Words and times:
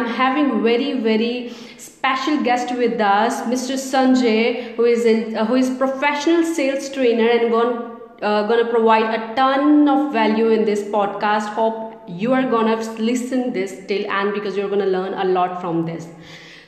I'm 0.00 0.06
having 0.06 0.62
very 0.62 0.98
very 1.00 1.52
special 1.76 2.42
guest 2.42 2.74
with 2.74 3.00
us, 3.00 3.40
Mr. 3.42 3.74
Sanjay, 3.76 4.74
who 4.76 4.84
is 4.84 5.04
in, 5.04 5.36
uh, 5.36 5.44
who 5.44 5.56
is 5.56 5.70
professional 5.76 6.44
sales 6.44 6.88
trainer 6.90 7.28
and 7.28 7.50
going 7.50 7.90
uh, 8.22 8.46
gonna 8.48 8.66
provide 8.70 9.14
a 9.18 9.34
ton 9.34 9.88
of 9.88 10.12
value 10.12 10.48
in 10.48 10.64
this 10.64 10.82
podcast. 10.96 11.52
Hope 11.60 12.02
you 12.06 12.32
are 12.32 12.48
gonna 12.56 12.76
listen 13.10 13.52
this 13.52 13.76
till 13.86 14.10
end 14.10 14.34
because 14.34 14.56
you're 14.56 14.70
gonna 14.70 14.86
learn 14.96 15.14
a 15.14 15.24
lot 15.24 15.60
from 15.60 15.84
this. 15.84 16.08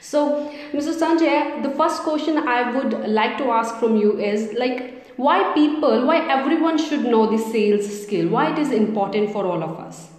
So, 0.01 0.23
Mr. 0.73 0.95
Sanjay, 1.03 1.63
the 1.63 1.71
first 1.71 2.03
question 2.03 2.37
I 2.37 2.71
would 2.77 2.99
like 3.09 3.39
to 3.39 3.51
ask 3.51 3.77
from 3.77 3.97
you 3.97 4.19
is 4.19 4.53
like 4.55 5.13
why 5.17 5.53
people, 5.55 6.07
why 6.07 6.19
everyone 6.39 6.79
should 6.79 7.05
know 7.05 7.31
the 7.31 7.39
sales 7.39 8.03
skill, 8.03 8.29
why 8.29 8.53
it 8.53 8.59
is 8.59 8.73
important 8.73 9.33
for 9.33 9.47
all 9.47 9.63
of 9.63 9.79
us. 9.79 10.12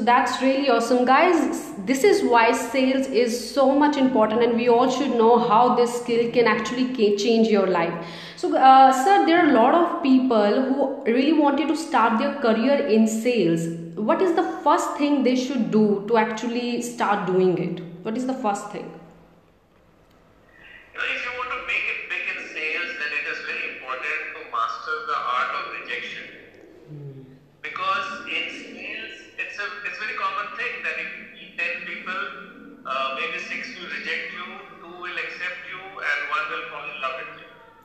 So 0.00 0.04
that's 0.06 0.40
really 0.40 0.70
awesome. 0.70 1.04
Guys 1.04 1.72
this 1.88 2.04
is 2.04 2.22
why 2.22 2.52
sales 2.52 3.06
is 3.22 3.32
so 3.54 3.64
much 3.78 3.98
important 3.98 4.42
and 4.42 4.56
we 4.56 4.68
all 4.68 4.90
should 4.90 5.10
know 5.10 5.38
how 5.38 5.74
this 5.74 5.96
skill 6.00 6.30
can 6.32 6.46
actually 6.46 7.16
change 7.16 7.48
your 7.48 7.66
life. 7.66 7.92
So 8.36 8.56
uh, 8.56 8.92
sir 9.04 9.26
there 9.26 9.44
are 9.44 9.50
a 9.50 9.52
lot 9.52 9.74
of 9.74 10.02
people 10.02 10.62
who 10.62 11.04
really 11.04 11.34
wanted 11.34 11.68
to 11.68 11.76
start 11.76 12.18
their 12.18 12.34
career 12.36 12.78
in 12.86 13.06
sales. 13.06 13.66
What 13.98 14.22
is 14.22 14.34
the 14.34 14.46
first 14.64 14.96
thing 14.96 15.22
they 15.22 15.36
should 15.36 15.70
do 15.70 16.06
to 16.08 16.16
actually 16.16 16.80
start 16.80 17.26
doing 17.26 17.58
it? 17.58 17.84
What 18.02 18.16
is 18.16 18.26
the 18.26 18.40
first 18.46 18.70
thing 18.70 18.99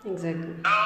Exactly. 0.05 0.53
Now, 0.61 0.85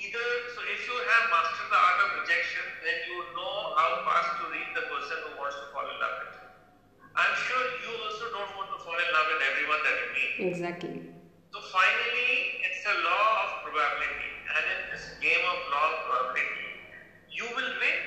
either, 0.00 0.26
so 0.56 0.60
if 0.64 0.80
you 0.88 0.96
have 0.96 1.24
mastered 1.28 1.68
the 1.68 1.76
art 1.76 1.98
of 2.02 2.08
rejection, 2.24 2.64
then 2.80 2.96
you 3.04 3.16
know 3.36 3.56
how 3.76 4.00
fast 4.08 4.40
to 4.40 4.44
read 4.48 4.68
the 4.72 4.84
person 4.88 5.16
who 5.28 5.36
wants 5.36 5.60
to 5.60 5.66
fall 5.68 5.84
in 5.84 5.96
love 6.00 6.16
with 6.24 6.34
you. 6.40 6.48
I'm 7.14 7.34
sure 7.36 7.64
you 7.84 7.92
also 8.08 8.32
don't 8.32 8.52
want 8.56 8.72
to 8.72 8.78
fall 8.80 8.96
in 8.96 9.08
love 9.12 9.26
with 9.28 9.42
everyone 9.44 9.80
that 9.84 9.96
you 10.00 10.08
meet. 10.10 10.32
Exactly. 10.50 11.04
So 11.52 11.60
finally, 11.68 12.58
it's 12.64 12.82
a 12.88 12.96
law 13.04 13.28
of 13.44 13.62
probability. 13.62 14.30
And 14.56 14.64
in 14.72 14.80
this 14.90 15.14
game 15.20 15.44
of 15.44 15.58
law 15.68 15.86
of 15.94 15.96
probability, 16.08 16.80
you 17.28 17.44
will 17.44 17.72
win 17.78 17.98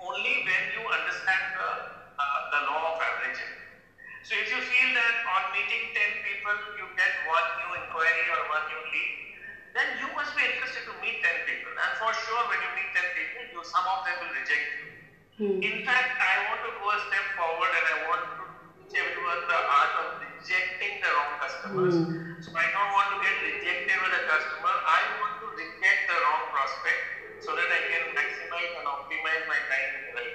only 0.00 0.34
when 0.48 0.62
you 0.70 0.83
understand 0.94 1.42
the, 1.58 1.70
uh, 2.18 2.40
the 2.54 2.60
law 2.70 2.94
of 2.94 2.96
averaging. 3.02 3.54
So 4.24 4.32
if 4.40 4.48
you 4.48 4.56
feel 4.56 4.90
that 4.96 5.14
on 5.36 5.42
meeting 5.52 5.92
10 5.92 6.24
people, 6.24 6.56
you 6.80 6.86
get 6.96 7.12
one 7.28 7.46
new 7.60 7.70
inquiry 7.76 8.24
or 8.32 8.40
one 8.48 8.64
new 8.72 8.82
lead, 8.88 9.12
then 9.76 9.86
you 10.00 10.08
must 10.16 10.32
be 10.32 10.48
interested 10.48 10.88
to 10.88 10.94
meet 11.04 11.20
10 11.20 11.44
people. 11.44 11.74
And 11.76 11.92
for 12.00 12.08
sure, 12.08 12.42
when 12.48 12.56
you 12.56 12.70
meet 12.72 12.88
10 12.96 13.04
people, 13.20 13.42
you, 13.52 13.60
some 13.68 13.84
of 13.84 14.06
them 14.08 14.16
will 14.24 14.32
reject 14.32 14.66
you. 14.80 14.88
Hmm. 15.34 15.58
In 15.60 15.76
fact, 15.84 16.14
I 16.16 16.48
want 16.48 16.62
to 16.62 16.72
go 16.78 16.86
a 16.88 16.98
step 17.10 17.26
forward 17.36 17.68
and 17.68 17.84
I 17.84 17.96
want 18.08 18.24
to 18.24 18.42
teach 18.80 18.96
everyone 18.96 19.44
the 19.50 19.60
art 19.60 19.92
of 19.98 20.06
rejecting 20.24 21.04
the 21.04 21.10
wrong 21.10 21.32
customers. 21.42 21.96
Hmm. 22.00 22.40
So 22.40 22.48
I 22.54 22.64
don't 22.70 22.92
want 22.96 23.08
to 23.12 23.18
get 23.20 23.34
rejected 23.44 23.98
with 23.98 24.14
a 24.14 24.22
customer. 24.30 24.72
I 24.72 25.00
want 25.20 25.34
to 25.42 25.46
reject 25.52 26.00
the 26.06 26.16
wrong 26.16 26.48
prospect 26.54 27.00
so 27.44 27.52
that 27.52 27.68
I 27.68 27.80
can 27.92 28.04
maximize 28.16 28.72
and 28.78 28.88
optimize 28.88 29.44
my 29.52 29.60
time 29.68 29.90
in 29.90 30.02
the 30.08 30.12
right 30.16 30.34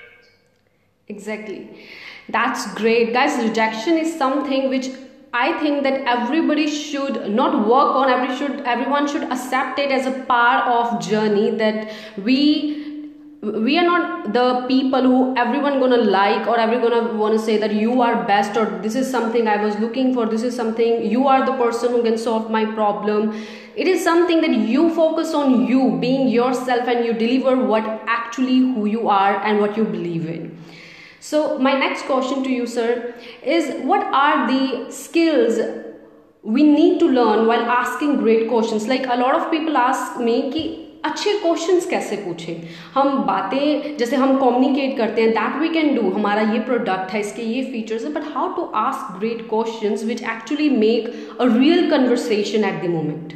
Exactly. 1.09 1.68
That's 2.30 2.74
great. 2.75 3.14
Guys, 3.14 3.44
rejection 3.44 3.97
is 3.97 4.16
something 4.18 4.70
which 4.70 4.90
I 5.34 5.59
think 5.59 5.84
that 5.84 6.02
everybody 6.08 6.68
should 6.68 7.30
not 7.31 7.68
work 7.68 7.96
on 7.96 8.09
every 8.09 8.36
should 8.38 8.62
everyone 8.62 9.08
should 9.08 9.24
accept 9.24 9.80
it 9.80 9.92
as 9.92 10.06
a 10.06 10.12
part 10.30 10.68
of 10.68 11.02
journey 11.08 11.50
that 11.62 11.92
we 12.24 12.38
we 13.42 13.78
are 13.78 13.86
not 13.86 14.34
the 14.34 14.66
people 14.68 15.02
who 15.02 15.36
everyone 15.38 15.80
gonna 15.80 15.98
like 16.16 16.48
or 16.48 16.59
everyone 16.59 16.90
gonna 16.90 17.14
want 17.18 17.34
to 17.34 17.40
say 17.40 17.58
that 17.58 17.74
you 17.74 18.02
are 18.02 18.24
best 18.31 18.58
or 18.58 18.66
this 18.86 18.96
is 19.02 19.09
something 19.09 19.48
i 19.48 19.56
was 19.64 19.78
looking 19.84 20.14
for 20.14 20.25
this 20.25 20.44
is 20.44 20.53
something 20.53 21.06
you 21.14 21.25
are 21.28 21.46
the 21.46 21.53
person 21.62 21.92
who 21.94 22.02
can 22.03 22.18
solve 22.18 22.52
my 22.52 22.66
problem 22.80 23.31
it 23.78 23.88
is 23.88 24.03
something 24.03 24.42
that 24.42 24.58
you 24.74 24.94
focus 24.94 25.34
on 25.34 25.66
you 25.68 25.98
being 26.02 26.28
yourself 26.28 26.86
and 26.96 27.06
you 27.06 27.14
deliver 27.14 27.56
what 27.74 27.88
actually 28.19 28.59
who 28.59 28.86
you 28.88 29.08
are 29.08 29.42
and 29.46 29.59
what 29.62 29.78
you 29.78 29.86
believe 29.86 30.28
in 30.28 30.59
so 31.21 31.59
my 31.59 31.73
next 31.79 32.07
question 32.07 32.43
to 32.43 32.51
you 32.51 32.67
sir 32.67 33.15
is 33.57 33.73
what 33.83 34.07
are 34.15 34.47
the 34.47 34.91
skills 34.93 35.61
we 36.45 36.62
need 36.62 36.99
to 37.01 37.09
learn 37.09 37.47
while 37.47 37.69
asking 37.75 38.17
great 38.19 38.49
questions 38.49 38.89
like 38.89 39.07
a 39.09 39.17
lot 39.17 39.35
of 39.35 39.51
people 39.51 39.77
ask 39.83 40.19
me 40.21 40.41
कि 40.53 40.65
अच्छे 41.05 41.33
questions 41.39 41.87
कैसे 41.87 42.17
पूछें 42.17 42.69
हम 42.95 43.19
बातें 43.27 43.97
जैसे 43.97 44.17
हम 44.17 44.37
communicate 44.41 44.97
करते 44.99 45.23
हैं 45.23 45.31
दैट 45.33 45.61
वी 45.61 45.69
कैन 45.75 45.95
डू 45.95 46.11
हमारा 46.11 46.43
ये 46.53 46.61
प्रोडक्ट 46.69 47.12
है 47.12 47.21
इसके 47.21 47.43
ये 47.43 47.62
फीचर्स 47.73 48.05
है 48.05 48.12
but 48.12 48.33
how 48.35 48.55
to 48.57 48.62
ask 48.83 49.19
great 49.19 49.49
questions 49.49 50.05
which 50.05 50.23
actually 50.35 50.69
make 50.77 51.09
a 51.41 51.47
real 51.57 51.91
conversation 51.91 52.65
at 52.65 52.83
the 52.85 52.91
moment 52.91 53.35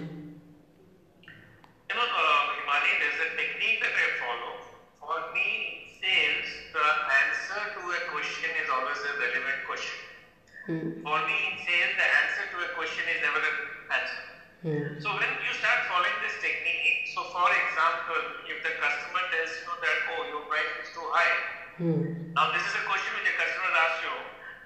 Hmm. 10.63 10.95
For 11.03 11.17
me, 11.27 11.35
in 11.51 11.55
sales, 11.59 11.91
the 11.99 12.07
answer 12.23 12.47
to 12.47 12.57
a 12.63 12.69
question 12.79 13.03
is 13.11 13.19
never 13.19 13.35
an 13.35 13.55
answer. 13.91 14.23
Hmm. 14.63 14.95
So 15.03 15.11
when 15.11 15.27
you 15.43 15.51
start 15.59 15.83
following 15.91 16.15
this 16.23 16.39
technique, 16.39 17.11
so 17.11 17.27
for 17.35 17.51
example, 17.51 18.47
if 18.47 18.63
the 18.63 18.71
customer 18.79 19.23
tells 19.27 19.51
you 19.59 19.75
that, 19.75 19.97
oh, 20.15 20.23
your 20.31 20.47
price 20.47 20.71
is 20.79 20.87
too 20.95 21.03
high, 21.11 21.35
hmm. 21.83 22.31
now 22.31 22.47
this 22.55 22.63
is 22.63 22.79
a 22.79 22.83
question 22.87 23.11
which 23.11 23.27
the 23.27 23.35
customer 23.35 23.71
asks 23.75 24.07
you. 24.07 24.15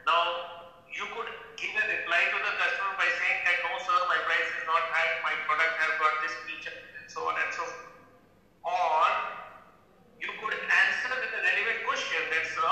Now, 0.05 0.21
you 0.85 1.05
could 1.17 1.33
give 1.57 1.73
a 1.73 1.85
reply 1.89 2.21
to 2.29 2.37
the 2.45 2.53
customer 2.61 2.93
by 2.93 3.09
saying 3.17 3.39
that, 3.49 3.57
no, 3.65 3.73
sir, 3.81 3.97
my 4.05 4.21
price 4.21 4.49
is 4.53 4.63
not 4.69 4.85
high, 4.93 5.11
my 5.25 5.33
product 5.49 5.81
has 5.81 5.91
got 5.97 6.13
this 6.21 6.35
feature, 6.45 6.77
and 6.77 7.09
so 7.09 7.25
on 7.25 7.41
and 7.41 7.49
so 7.57 7.65
forth. 7.65 7.89
Or 8.69 9.01
you 10.21 10.29
could 10.45 10.61
answer 10.61 11.09
with 11.09 11.33
a 11.33 11.41
relevant 11.41 11.89
question 11.89 12.21
that, 12.21 12.45
sir, 12.53 12.69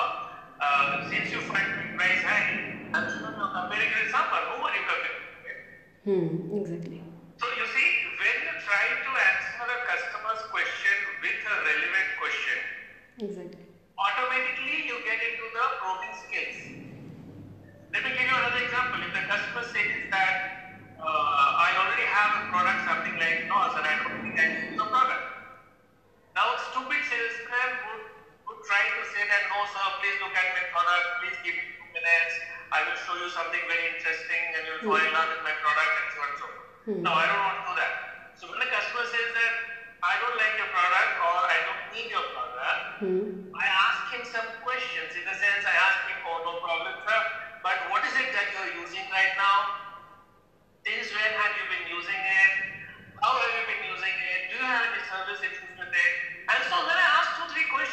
uh, 0.61 1.09
since 1.09 1.33
you 1.33 1.41
find 1.49 1.65
my 1.73 1.89
price 1.97 2.21
high, 2.21 2.74
I'm 2.95 3.11
sure 3.11 3.27
you're 3.27 3.51
comparing 3.51 3.91
with 3.91 4.07
someone. 4.07 4.43
Who 4.55 4.63
are 4.63 4.71
you 4.71 4.83
comparing 4.87 5.19
with? 5.43 5.59
Hmm, 6.07 6.55
exactly. 6.63 7.03
So 7.35 7.45
you 7.59 7.65
see, 7.75 7.87
when 8.23 8.35
you 8.47 8.53
try 8.63 8.85
to 8.87 9.11
answer 9.11 9.67
a 9.67 9.79
customer's 9.83 10.43
question 10.47 10.95
with 11.19 11.35
a 11.43 11.55
relevant 11.59 12.09
question, 12.15 12.59
exactly. 13.19 13.67
automatically 13.99 14.87
you 14.87 14.95
get 15.03 15.19
into 15.19 15.43
the 15.43 15.65
probing 15.83 16.15
skills. 16.23 16.57
Let 17.91 17.99
me 18.07 18.15
give 18.15 18.27
you 18.31 18.37
another 18.39 18.63
example. 18.63 19.03
If 19.03 19.11
the 19.11 19.27
customer 19.27 19.63
says 19.75 19.91
that 20.15 20.35
uh, 20.95 21.65
I 21.67 21.75
already 21.75 22.07
have 22.07 22.31
a 22.31 22.43
product, 22.47 22.79
something 22.87 23.15
like 23.19 23.43
NOS, 23.51 23.75
and 23.75 23.83
I 23.83 23.93
don't 24.07 24.23
think 24.23 24.39
I 24.39 24.47
need 24.55 24.79
the 24.79 24.87
product. 24.87 25.25
Now, 26.31 26.47
a 26.47 26.57
stupid 26.71 27.03
salesman 27.11 27.69
would, 27.91 28.03
would 28.47 28.59
try 28.63 28.83
to 28.87 29.03
say 29.11 29.23
that, 29.27 29.51
no, 29.51 29.67
sir, 29.67 29.83
please 29.99 30.15
look 30.23 30.31
at 30.31 30.47
my 30.55 30.63
product, 30.71 31.05
please 31.19 31.37
give 31.43 31.55
me 31.59 31.75
two 31.75 31.87
minutes. 31.91 32.54
I 32.75 32.83
will 32.91 32.99
show 33.07 33.15
you 33.15 33.31
something 33.31 33.63
very 33.71 33.87
interesting 33.95 34.43
and 34.51 34.61
you'll 34.67 34.83
hmm. 34.83 34.91
fall 34.91 34.99
in 34.99 35.11
love 35.15 35.31
with 35.31 35.43
my 35.47 35.55
product 35.63 35.91
and 35.95 36.07
so 36.11 36.19
on 36.19 36.27
and 36.27 36.39
so 36.43 36.47
forth. 36.51 36.69
Hmm. 36.83 37.01
No, 37.07 37.11
I 37.15 37.23
don't 37.23 37.43
want 37.47 37.55
to 37.55 37.65
do 37.71 37.73
that. 37.79 37.93
So 38.35 38.43
when 38.51 38.59
the 38.59 38.67
customer 38.67 39.07
says 39.07 39.29
that 39.31 39.53
I 40.03 40.13
don't 40.19 40.35
like 40.35 40.59
your 40.59 40.67
product 40.75 41.11
or 41.23 41.35
I 41.47 41.57
don't 41.71 41.83
need 41.95 42.09
your 42.11 42.27
product, 42.35 42.83
hmm. 42.99 43.55
I 43.55 43.63
ask 43.63 43.99
him 44.11 44.23
some 44.27 44.49
questions. 44.59 45.15
In 45.15 45.23
the 45.23 45.35
sense, 45.39 45.63
I 45.63 45.71
ask 45.71 46.03
him, 46.11 46.19
oh, 46.27 46.43
no 46.43 46.53
problem, 46.59 46.99
sir, 47.07 47.19
but 47.63 47.79
what 47.95 48.03
is 48.03 48.11
it 48.19 48.35
that 48.35 48.51
you're 48.51 48.83
using 48.83 49.07
right 49.07 49.33
now? 49.39 49.87
Since 50.83 51.15
when 51.15 51.31
have 51.31 51.55
you 51.55 51.65
been 51.71 51.87
using 51.95 52.19
it? 52.19 52.51
How 53.23 53.39
have 53.39 53.55
you 53.55 53.65
been 53.71 53.83
using 53.87 54.15
it? 54.35 54.39
Do 54.51 54.59
you 54.59 54.67
have 54.67 54.83
any 54.83 55.01
service 55.07 55.39
issues 55.47 55.73
with 55.79 55.95
it? 55.95 56.13
And 56.51 56.61
so 56.67 56.75
then 56.83 56.97
I 56.99 57.07
ask 57.23 57.39
two, 57.39 57.47
three 57.55 57.65
questions. 57.71 57.84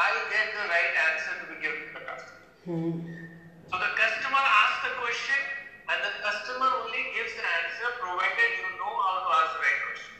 I 0.00 0.08
get 0.32 0.46
the 0.56 0.64
right 0.64 0.92
answer 1.12 1.32
to 1.40 1.44
be 1.52 1.56
given 1.60 1.80
to 1.88 1.92
the 1.92 2.04
customer. 2.08 2.40
Hmm. 2.64 3.04
So 3.68 3.76
the 3.76 3.92
customer 4.00 4.40
asks 4.40 4.80
the 4.88 4.94
question 4.96 5.40
and 5.92 5.98
the 6.00 6.14
customer 6.24 6.68
only 6.80 7.04
gives 7.12 7.36
the 7.36 7.44
answer 7.44 7.88
provided 8.00 8.50
you 8.64 8.80
know 8.80 8.94
how 8.96 9.16
to 9.20 9.30
ask 9.40 9.50
the 9.52 9.60
right 9.60 9.80
question. 9.84 10.14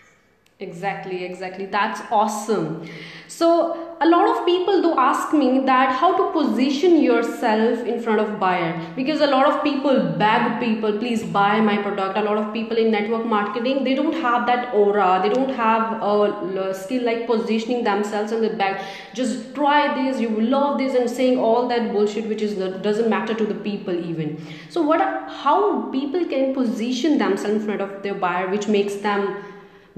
Exactly, 0.61 1.25
exactly. 1.25 1.65
That's 1.65 2.01
awesome. 2.13 2.85
So 3.27 3.90
a 4.03 4.07
lot 4.09 4.27
of 4.27 4.47
people 4.47 4.81
do 4.81 4.95
ask 4.97 5.35
me 5.35 5.61
that 5.67 5.91
how 5.93 6.11
to 6.17 6.33
position 6.33 7.03
yourself 7.03 7.81
in 7.87 8.01
front 8.01 8.19
of 8.19 8.41
buyer 8.41 8.71
because 8.97 9.21
a 9.21 9.27
lot 9.27 9.47
of 9.47 9.63
people 9.63 9.99
beg 10.23 10.59
people 10.59 10.97
please 10.99 11.23
buy 11.23 11.61
my 11.61 11.77
product. 11.83 12.17
A 12.17 12.23
lot 12.23 12.39
of 12.39 12.51
people 12.55 12.79
in 12.79 12.91
network 12.91 13.27
marketing 13.27 13.85
they 13.85 13.95
don't 13.95 14.15
have 14.15 14.47
that 14.47 14.73
aura. 14.75 15.21
They 15.23 15.29
don't 15.29 15.51
have 15.51 16.03
a 16.03 16.75
skill 16.75 17.05
like 17.05 17.27
positioning 17.27 17.85
themselves 17.85 18.33
in 18.33 18.41
the 18.41 18.49
back. 18.49 18.83
Just 19.13 19.55
try 19.55 20.03
this. 20.03 20.19
You 20.19 20.31
love 20.41 20.79
this 20.79 20.95
and 20.95 21.11
saying 21.11 21.39
all 21.39 21.69
that 21.69 21.93
bullshit 21.93 22.27
which 22.27 22.41
is 22.41 22.55
doesn't 22.83 23.11
matter 23.11 23.35
to 23.35 23.45
the 23.45 23.55
people 23.55 23.95
even. 23.95 24.43
So 24.71 24.81
what? 24.81 25.01
How 25.01 25.91
people 25.91 26.25
can 26.25 26.55
position 26.55 27.19
themselves 27.19 27.57
in 27.57 27.67
front 27.67 27.83
of 27.83 28.03
their 28.03 28.15
buyer 28.15 28.49
which 28.49 28.67
makes 28.67 28.95
them 28.95 29.45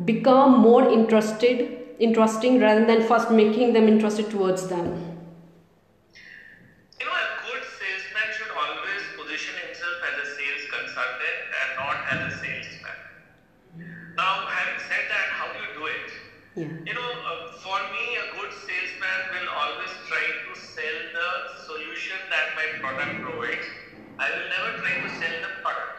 become 0.05 0.59
more 0.59 0.91
interested 0.91 1.82
interesting 2.03 2.59
rather 2.59 2.85
than 2.85 3.07
first 3.07 3.31
making 3.31 3.73
them 3.73 3.87
interested 3.87 4.29
towards 4.29 4.67
them. 4.67 4.87
You 6.99 7.07
know 7.07 7.15
a 7.15 7.29
good 7.47 7.63
salesman 7.79 8.29
should 8.35 8.51
always 8.51 9.03
position 9.15 9.55
himself 9.63 9.97
as 10.11 10.15
a 10.19 10.27
sales 10.35 10.65
consultant 10.67 11.39
and 11.63 11.69
not 11.79 11.99
as 12.11 12.21
a 12.27 12.33
salesman. 12.43 12.99
Now 14.19 14.51
having 14.51 14.83
said 14.91 15.07
that 15.15 15.27
how 15.39 15.47
do 15.55 15.59
you 15.63 15.73
do 15.79 15.85
it? 15.87 16.09
Yeah. 16.53 16.75
you 16.85 16.95
know 16.99 17.11
uh, 17.31 17.55
for 17.63 17.79
me 17.95 18.05
a 18.19 18.27
good 18.35 18.51
salesman 18.51 19.19
will 19.31 19.49
always 19.55 19.95
try 20.11 20.27
to 20.27 20.53
sell 20.59 20.99
the 21.15 21.31
solution 21.71 22.19
that 22.35 22.59
my 22.59 22.67
product 22.83 23.15
provides. 23.23 23.69
I 24.19 24.27
will 24.27 24.49
never 24.51 24.71
try 24.83 24.95
to 25.07 25.11
sell 25.23 25.37
the 25.39 25.53
product. 25.63 25.97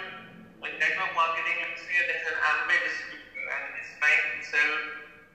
like 0.62 0.75
network 0.80 1.12
marketing, 1.14 1.58
let's 1.62 1.81
say 1.86 1.96
there's 2.08 2.28
an 2.28 2.38
Amway 2.50 2.80
distributor 2.84 3.46
and 3.54 3.64
he's 3.78 3.92
trying 4.00 4.24
to 4.34 4.42
sell 4.42 4.72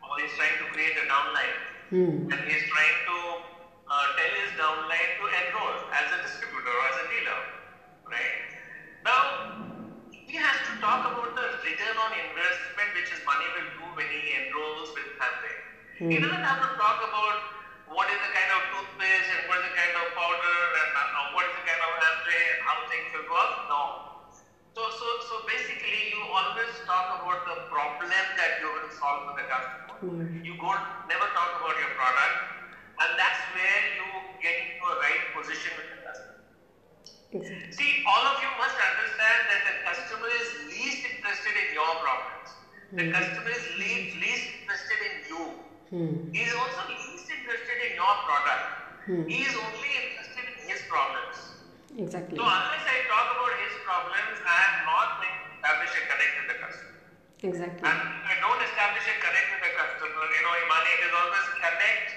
or 0.02 0.10
he's 0.18 0.34
trying 0.34 0.56
to 0.58 0.66
create 0.72 0.96
a 0.98 1.06
downline, 1.06 1.56
Hmm. 1.88 2.14
and 2.32 2.40
he's 2.44 2.64
trying 2.68 2.98
to 3.08 3.16
uh, 3.88 4.06
tell 4.18 4.32
his 4.44 4.50
downline 4.60 5.10
to 5.20 5.24
enroll 5.24 5.76
as 5.92 6.06
a 6.12 6.18
distributor 6.20 6.68
or 6.68 6.84
as 6.92 6.96
a 7.00 7.06
dealer, 7.08 7.40
right? 8.08 8.36
Now 9.04 9.20
he 10.28 10.36
has 10.36 10.60
to 10.68 10.72
talk 10.84 11.08
about 11.08 11.32
the 11.32 11.46
return 11.64 11.96
on 11.96 12.12
investment 12.12 12.88
which 12.92 13.08
his 13.08 13.24
money 13.24 13.48
will 13.56 13.68
do 13.80 13.84
when 13.96 14.04
he 14.12 14.36
enrolls 14.36 14.92
with 14.92 15.08
Amway. 15.16 15.56
Hmm. 15.96 16.12
He 16.12 16.16
doesn't 16.20 16.44
have 16.44 16.60
to 16.60 16.70
talk 16.76 17.00
about 17.00 17.36
what 17.88 18.12
is 18.12 18.20
the 18.20 18.32
kind 18.36 18.50
of 18.52 18.60
toothpaste 18.68 19.28
and 19.32 19.48
what 19.48 19.64
is 19.64 19.72
the 19.72 19.74
kind 19.80 19.94
of 19.96 20.04
powder 20.12 20.60
and 20.84 20.90
uh, 21.00 21.32
what 21.32 21.48
is 21.48 21.54
the 21.56 21.64
kind 21.64 21.80
of 21.80 21.90
Amway 22.12 22.42
and 22.52 22.58
how 22.60 22.76
things 22.92 23.08
will 23.16 23.28
work. 23.32 23.52
No. 23.72 23.80
So, 24.76 24.84
so, 25.00 25.06
so 25.32 25.34
basically, 25.48 26.12
you 26.12 26.20
always 26.28 26.76
talk 26.84 27.08
about 27.08 27.40
the 27.48 27.56
problem 27.72 28.12
that 28.12 28.52
you 28.60 28.68
will 28.68 28.92
solve 29.00 29.32
for 29.32 29.34
the 29.34 29.48
customer. 29.48 29.96
Hmm. 29.96 30.44
You 30.44 30.60
go 30.60 30.76
never 31.08 31.28
talk 31.32 31.56
about 31.56 31.74
your 31.80 31.92
product, 31.96 32.36
and 33.00 33.10
that's 33.16 33.42
where 33.56 33.80
you 33.96 34.06
get 34.44 34.54
into 34.60 34.84
a 34.92 34.96
right 35.00 35.24
position 35.32 35.72
with. 35.80 35.97
Exactly. 37.32 37.72
See, 37.76 37.92
all 38.08 38.24
of 38.24 38.40
you 38.40 38.48
must 38.56 38.76
understand 38.80 39.40
that 39.52 39.60
the 39.68 39.74
customer 39.84 40.28
is 40.32 40.48
least 40.72 41.04
interested 41.04 41.54
in 41.60 41.68
your 41.76 41.92
problems. 42.00 42.56
The 42.88 43.12
customer 43.12 43.52
is 43.52 43.64
least, 43.76 44.16
least 44.16 44.48
interested 44.56 45.00
in 45.04 45.14
you. 45.28 45.42
Hmm. 45.92 46.32
He 46.32 46.40
is 46.40 46.54
also 46.56 46.88
least 46.88 47.28
interested 47.28 47.78
in 47.84 47.92
your 48.00 48.14
product. 48.24 48.64
Hmm. 49.04 49.28
He 49.28 49.44
is 49.44 49.52
only 49.60 49.90
interested 50.08 50.44
in 50.48 50.56
his 50.72 50.80
problems. 50.88 51.52
Exactly. 52.00 52.40
So 52.40 52.44
unless 52.48 52.84
I 52.88 52.96
talk 53.12 53.28
about 53.28 53.54
his 53.60 53.76
problems, 53.84 54.40
I 54.40 54.58
am 54.72 54.76
not 54.88 55.20
going 55.20 55.36
to 55.36 55.44
establish 55.52 55.92
a 56.00 56.02
connect 56.08 56.32
with 56.40 56.48
the 56.48 56.58
customer. 56.64 56.96
Exactly. 57.44 57.84
And 57.84 57.98
if 58.16 58.24
I 58.24 58.36
don't 58.40 58.60
establish 58.72 59.04
a 59.04 59.16
connect 59.20 59.48
with 59.52 59.62
the 59.68 59.72
customer, 59.76 60.24
you 60.32 60.42
know, 60.48 60.54
Imani, 60.64 60.90
it 60.96 61.02
is 61.04 61.12
always 61.12 61.46
connect, 61.60 62.08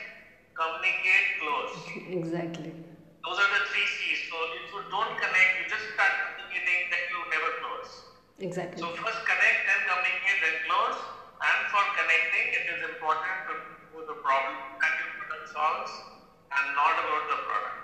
communicate, 0.56 1.28
close. 1.36 1.76
Exactly. 2.20 2.72
Those 3.24 3.38
are 3.38 3.52
the 3.54 3.62
three 3.70 3.86
C's. 3.86 4.30
So 4.30 4.36
if 4.58 4.66
you 4.74 4.82
don't 4.90 5.14
connect, 5.22 5.50
you 5.62 5.66
just 5.70 5.86
start 5.94 6.10
communicating, 6.26 6.90
that 6.90 7.04
you 7.14 7.18
never 7.30 7.50
close. 7.62 7.90
Exactly. 8.42 8.82
So 8.82 8.90
first 8.98 9.22
connect, 9.30 9.60
then 9.70 9.82
communicate, 9.86 10.40
then 10.42 10.58
close. 10.66 10.98
And 11.42 11.60
for 11.70 11.84
connecting, 11.98 12.48
it 12.58 12.66
is 12.74 12.82
important 12.90 13.38
to 13.46 13.54
know 13.94 14.02
the 14.10 14.18
problem 14.26 14.58
that 14.82 14.94
your 14.98 15.10
product 15.22 15.46
solves 15.54 15.94
and 16.50 16.66
not 16.74 16.94
about 16.98 17.24
the 17.30 17.38
product. 17.46 17.82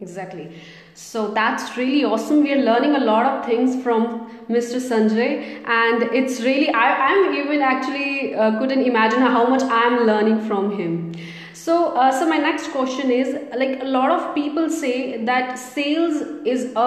Exactly. 0.00 0.46
So 0.94 1.34
that's 1.34 1.76
really 1.76 2.04
awesome. 2.04 2.42
We 2.42 2.52
are 2.52 2.62
learning 2.62 2.94
a 2.94 3.04
lot 3.04 3.26
of 3.26 3.44
things 3.44 3.82
from 3.82 4.30
Mr. 4.48 4.78
Sanjay, 4.80 5.62
and 5.66 6.02
it's 6.14 6.40
really 6.40 6.70
I, 6.70 6.86
I'm 7.08 7.34
even 7.34 7.60
actually 7.60 8.34
uh, 8.34 8.58
couldn't 8.58 8.82
imagine 8.82 9.20
how 9.20 9.46
much 9.46 9.62
I'm 9.62 10.06
learning 10.06 10.40
from 10.46 10.78
him. 10.78 11.12
So, 11.62 11.94
uh, 11.96 12.10
so 12.10 12.26
my 12.28 12.38
next 12.38 12.68
question 12.72 13.10
is 13.10 13.34
like 13.54 13.80
a 13.82 13.84
lot 13.84 14.10
of 14.10 14.34
people 14.34 14.70
say 14.70 15.22
that 15.24 15.58
sales 15.58 16.22
is 16.52 16.72
a 16.74 16.86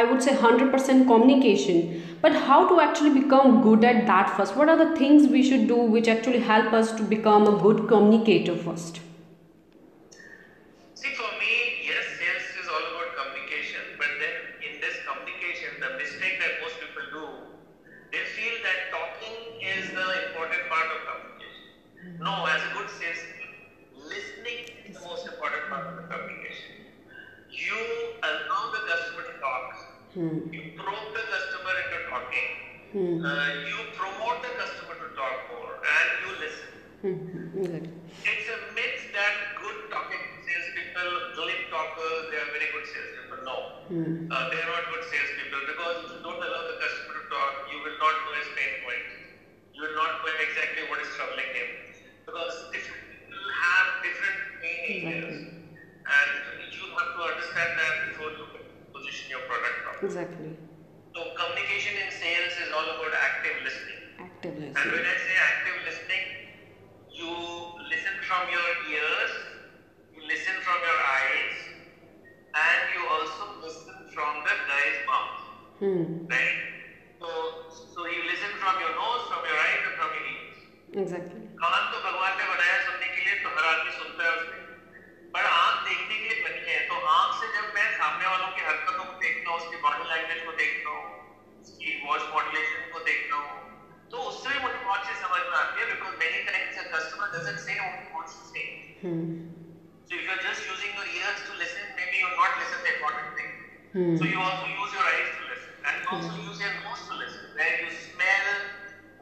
I 0.00 0.04
would 0.04 0.22
say 0.22 0.34
hundred 0.34 0.70
percent 0.72 1.06
communication, 1.06 2.02
but 2.20 2.34
how 2.48 2.68
to 2.68 2.80
actually 2.80 3.14
become 3.20 3.62
good 3.62 3.84
at 3.84 4.06
that 4.06 4.36
first? 4.36 4.56
What 4.56 4.68
are 4.68 4.76
the 4.84 4.94
things 4.96 5.28
we 5.28 5.42
should 5.42 5.66
do 5.68 5.76
which 5.76 6.08
actually 6.08 6.40
help 6.40 6.72
us 6.72 6.92
to 7.00 7.02
become 7.02 7.46
a 7.54 7.58
good 7.62 7.88
communicator 7.88 8.56
first? 8.56 9.00
See, 10.94 11.14
for 11.14 11.30
me, 11.40 11.82
yes, 11.84 12.04
sales 12.20 12.46
is 12.60 12.68
all 12.68 12.84
about 12.92 13.16
communication, 13.16 13.96
but 13.98 14.08
then 14.20 14.34
in 14.60 14.80
this 14.80 14.96
communication, 15.08 15.80
the 15.80 15.96
mistake 15.96 16.38
that 16.40 16.60
most 16.60 16.78
people 16.80 17.04
do, 17.12 17.24
they 18.12 18.24
feel 18.36 18.56
that 18.62 18.92
talking 18.92 19.36
is 19.60 19.90
the 19.92 20.06
important 20.28 20.68
part 20.68 20.88
of 20.92 20.98
communication. 21.08 21.64
No, 22.20 22.44
as 22.46 22.60
a 22.62 22.70
good 22.76 22.88
salesman, 22.90 23.48
listening 23.96 24.58
is 24.84 24.96
the 25.00 25.04
most 25.08 25.26
important 25.26 25.64
part 25.68 25.71
of 25.88 25.96
the 25.96 26.04
communication. 26.08 26.72
You 27.50 27.80
allow 28.22 28.70
the 28.72 28.82
customer 28.88 29.22
to 29.22 29.34
talk, 29.40 29.66
Hmm. 30.14 30.38
you 30.52 30.62
probe 30.76 31.12
the 31.14 31.24
customer 31.32 31.74
into 31.84 31.98
talking, 32.10 32.48
Hmm. 32.92 33.24
uh, 33.24 33.48
you 33.68 33.78
Exactly. 60.22 60.54
So 61.14 61.20
communication 61.34 61.94
in 61.98 62.10
sales 62.10 62.54
is 62.62 62.70
all 62.70 62.86
about 62.94 63.12
active 63.26 63.56
listening. 63.64 64.00
Active 64.18 64.54
listening. 64.54 64.76
And 64.78 64.92
when 64.94 65.02
I 65.02 65.16
say 65.18 65.34
active 65.50 65.76
listening, 65.84 66.24
you 67.10 67.30
listen 67.90 68.14
from 68.22 68.48
your 68.48 68.68
ears, 68.86 69.32
you 70.14 70.22
listen 70.22 70.54
from 70.62 70.78
your 70.78 71.00
eyes, 71.18 71.56
and 72.54 72.80
you 72.94 73.02
also 73.10 73.50
listen 73.60 73.96
from 74.14 74.32
the 74.46 74.54
guy's 74.70 74.98
mouth, 75.10 75.38
Hmm. 75.82 76.04
right? 76.30 76.58
So, 77.20 77.28
so 77.66 78.06
you 78.06 78.22
listen 78.30 78.54
from 78.62 78.78
your 78.78 78.94
nose, 78.94 79.26
from 79.26 79.42
your 79.44 79.58
eyes, 79.66 79.80
and 79.90 79.94
from 79.98 80.10
your 80.14 80.26
ears. 80.36 80.56
Exactly. 81.02 81.42
कान 81.60 81.82
customer 95.22 95.38
to 95.38 95.54
appear 95.70 95.86
because 95.94 96.14
many 96.18 96.42
times 96.42 96.74
a 96.82 96.84
customer 96.90 97.30
doesn't 97.30 97.60
say 97.62 97.78
what 97.78 97.94
he 98.02 98.06
wants 98.10 98.34
to 98.34 98.44
say. 98.50 98.66
Hmm. 98.98 99.54
So 100.10 100.18
if 100.18 100.26
you're 100.26 100.42
just 100.42 100.66
using 100.66 100.90
your 100.98 101.06
ears 101.06 101.38
to 101.46 101.52
listen, 101.62 101.86
maybe 101.94 102.18
you'll 102.18 102.34
not 102.34 102.58
listen 102.58 102.78
the 102.82 102.92
important 102.98 103.30
thing. 103.38 103.52
Hmm. 103.94 104.14
So 104.18 104.22
you 104.26 104.38
also 104.42 104.66
use 104.66 104.90
your 104.90 105.06
eyes 105.06 105.30
to 105.38 105.42
listen 105.46 105.72
and 105.86 105.96
also 106.10 106.30
hmm. 106.34 106.50
use 106.50 106.58
your 106.58 106.74
nose 106.82 107.02
to 107.06 107.14
listen, 107.14 107.54
where 107.54 107.74
you 107.86 107.88
smell 107.94 108.48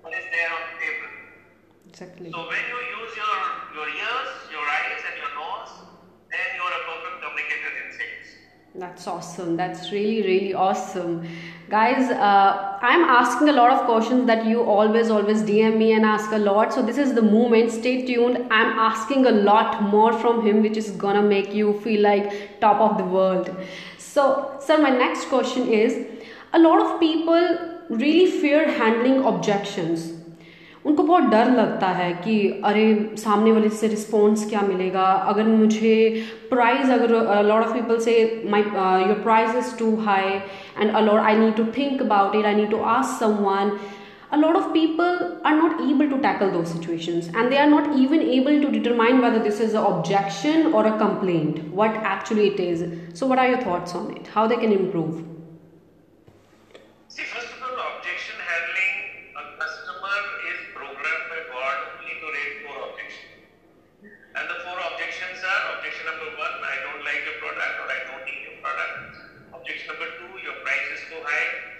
what 0.00 0.16
is 0.16 0.24
there 0.32 0.48
on 0.48 0.62
the 0.72 0.76
table. 0.80 1.10
Exactly. 1.92 2.28
So 2.32 2.48
when 2.48 2.64
you 2.64 2.78
use 2.96 3.12
your, 3.12 3.36
your 3.76 3.88
ears, 3.92 4.32
your 4.48 4.64
eyes 4.64 5.04
and 5.04 5.16
your 5.20 5.32
nose, 5.36 5.84
then 6.32 6.48
you're 6.56 6.64
a 6.64 6.82
perfect 6.88 7.16
communicator 7.20 7.72
in 7.76 7.88
sync. 7.92 8.19
That's 8.74 9.08
awesome. 9.08 9.56
That's 9.56 9.90
really, 9.90 10.22
really 10.22 10.54
awesome. 10.54 11.26
Guys, 11.68 12.08
uh, 12.08 12.78
I'm 12.80 13.02
asking 13.02 13.48
a 13.48 13.52
lot 13.52 13.72
of 13.72 13.84
questions 13.84 14.28
that 14.28 14.46
you 14.46 14.62
always, 14.62 15.10
always 15.10 15.42
DM 15.42 15.76
me 15.76 15.92
and 15.92 16.04
ask 16.04 16.30
a 16.30 16.38
lot. 16.38 16.72
So, 16.72 16.80
this 16.80 16.96
is 16.96 17.14
the 17.14 17.22
moment. 17.22 17.72
Stay 17.72 18.06
tuned. 18.06 18.36
I'm 18.50 18.78
asking 18.78 19.26
a 19.26 19.32
lot 19.32 19.82
more 19.82 20.12
from 20.12 20.46
him, 20.46 20.62
which 20.62 20.76
is 20.76 20.92
gonna 20.92 21.22
make 21.22 21.52
you 21.52 21.80
feel 21.80 22.00
like 22.00 22.60
top 22.60 22.80
of 22.80 22.96
the 22.96 23.04
world. 23.04 23.50
So, 23.98 24.56
sir, 24.60 24.78
my 24.78 24.90
next 24.90 25.26
question 25.26 25.68
is 25.68 26.06
a 26.52 26.58
lot 26.58 26.80
of 26.80 27.00
people 27.00 27.58
really 27.88 28.30
fear 28.30 28.70
handling 28.70 29.24
objections. 29.24 30.19
उनको 30.86 31.02
बहुत 31.02 31.22
डर 31.30 31.50
लगता 31.52 31.86
है 31.96 32.12
कि 32.24 32.36
अरे 32.64 32.84
सामने 33.18 33.52
वाले 33.52 33.68
से 33.68 33.88
रिस्पॉन्स 33.88 34.48
क्या 34.50 34.60
मिलेगा 34.68 35.04
अगर 35.32 35.46
मुझे 35.46 35.96
प्राइस 36.50 36.90
अगर 36.90 37.10
lot 37.46 37.64
of 37.64 37.72
people 37.72 37.98
say 38.04 38.14
my 38.50 38.62
your 38.62 39.20
price 39.22 39.56
is 39.56 39.76
too 39.78 39.94
high 40.06 40.32
and 40.78 40.90
a lot 40.90 41.20
I 41.20 41.36
need 41.38 41.56
to 41.56 41.64
think 41.78 42.02
about 42.02 42.36
it 42.36 42.46
I 42.46 42.54
need 42.54 42.70
to 42.70 42.82
ask 42.96 43.18
someone 43.20 43.78
a 44.32 44.36
lot 44.36 44.56
of 44.56 44.66
people 44.72 45.40
are 45.44 45.54
not 45.56 45.80
able 45.82 46.08
to 46.08 46.18
tackle 46.24 46.50
those 46.50 46.68
situations 46.72 47.30
and 47.34 47.52
they 47.52 47.58
are 47.58 47.70
not 47.70 47.96
even 48.02 48.20
able 48.34 48.60
to 48.64 48.70
determine 48.70 49.20
whether 49.20 49.40
this 49.40 49.58
is 49.64 49.74
an 49.74 49.88
objection 49.88 50.72
or 50.72 50.86
a 50.86 50.92
complaint 50.98 51.58
what 51.80 51.98
actually 52.12 52.46
it 52.50 52.60
is 52.60 52.84
so 53.20 53.26
what 53.26 53.42
are 53.44 53.48
your 53.48 53.60
thoughts 53.64 53.96
on 54.02 54.06
it 54.16 54.30
how 54.36 54.46
they 54.46 54.60
can 54.64 54.72
improve 54.72 55.16